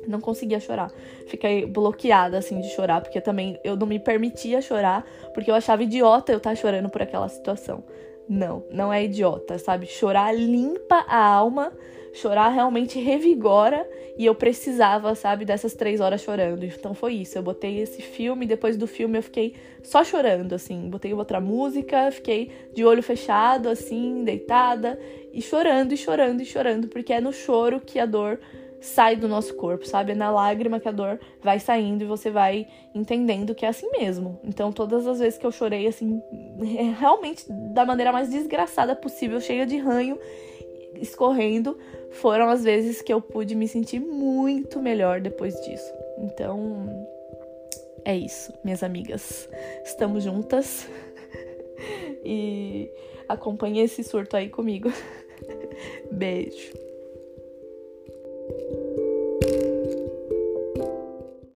não 0.07 0.21
conseguia 0.21 0.59
chorar. 0.59 0.91
Fiquei 1.27 1.65
bloqueada, 1.65 2.38
assim, 2.38 2.61
de 2.61 2.69
chorar, 2.69 3.01
porque 3.01 3.19
também 3.19 3.59
eu 3.63 3.75
não 3.75 3.88
me 3.88 3.99
permitia 3.99 4.61
chorar, 4.61 5.03
porque 5.33 5.49
eu 5.49 5.55
achava 5.55 5.83
idiota 5.83 6.31
eu 6.31 6.38
estar 6.38 6.51
tá 6.51 6.55
chorando 6.55 6.89
por 6.89 7.01
aquela 7.01 7.27
situação. 7.27 7.83
Não, 8.27 8.65
não 8.71 8.91
é 8.91 9.03
idiota, 9.03 9.57
sabe? 9.57 9.85
Chorar 9.85 10.35
limpa 10.35 11.05
a 11.07 11.23
alma, 11.23 11.71
chorar 12.13 12.49
realmente 12.49 12.99
revigora, 12.99 13.88
e 14.17 14.25
eu 14.25 14.33
precisava, 14.33 15.13
sabe, 15.13 15.43
dessas 15.45 15.73
três 15.73 15.99
horas 15.99 16.21
chorando. 16.21 16.63
Então 16.63 16.93
foi 16.93 17.15
isso. 17.15 17.38
Eu 17.38 17.43
botei 17.43 17.79
esse 17.79 18.01
filme, 18.01 18.45
depois 18.45 18.77
do 18.77 18.88
filme 18.88 19.17
eu 19.17 19.23
fiquei 19.23 19.55
só 19.83 20.03
chorando, 20.03 20.53
assim. 20.53 20.89
Botei 20.89 21.13
outra 21.13 21.39
música, 21.39 22.09
fiquei 22.11 22.51
de 22.73 22.85
olho 22.85 23.03
fechado, 23.03 23.69
assim, 23.69 24.23
deitada, 24.23 24.97
e 25.33 25.41
chorando, 25.41 25.93
e 25.93 25.97
chorando, 25.97 26.41
e 26.41 26.45
chorando, 26.45 26.88
porque 26.88 27.13
é 27.13 27.19
no 27.19 27.33
choro 27.33 27.81
que 27.81 27.99
a 27.99 28.05
dor 28.05 28.39
sai 28.81 29.15
do 29.15 29.27
nosso 29.27 29.55
corpo, 29.55 29.85
sabe? 29.85 30.11
É 30.11 30.15
na 30.15 30.31
lágrima 30.31 30.79
que 30.79 30.88
a 30.88 30.91
dor 30.91 31.19
vai 31.41 31.59
saindo 31.59 32.03
e 32.03 32.07
você 32.07 32.29
vai 32.29 32.67
entendendo 32.93 33.55
que 33.55 33.65
é 33.65 33.69
assim 33.69 33.89
mesmo. 33.91 34.39
Então, 34.43 34.71
todas 34.71 35.07
as 35.07 35.19
vezes 35.19 35.38
que 35.38 35.45
eu 35.45 35.51
chorei, 35.51 35.88
assim, 35.88 36.21
realmente 36.99 37.45
da 37.73 37.85
maneira 37.85 38.11
mais 38.11 38.29
desgraçada 38.29 38.95
possível, 38.95 39.39
cheia 39.39 39.65
de 39.65 39.77
ranho, 39.77 40.19
escorrendo, 40.95 41.77
foram 42.11 42.49
as 42.49 42.63
vezes 42.63 43.01
que 43.01 43.11
eu 43.11 43.21
pude 43.21 43.55
me 43.55 43.67
sentir 43.67 43.99
muito 43.99 44.79
melhor 44.79 45.19
depois 45.19 45.53
disso. 45.61 45.91
Então, 46.19 47.07
é 48.05 48.15
isso, 48.15 48.53
minhas 48.63 48.83
amigas. 48.83 49.49
Estamos 49.83 50.23
juntas. 50.23 50.88
e 52.23 52.89
acompanhe 53.27 53.81
esse 53.81 54.03
surto 54.03 54.38
aí 54.38 54.49
comigo. 54.49 54.91
Beijo. 56.11 56.85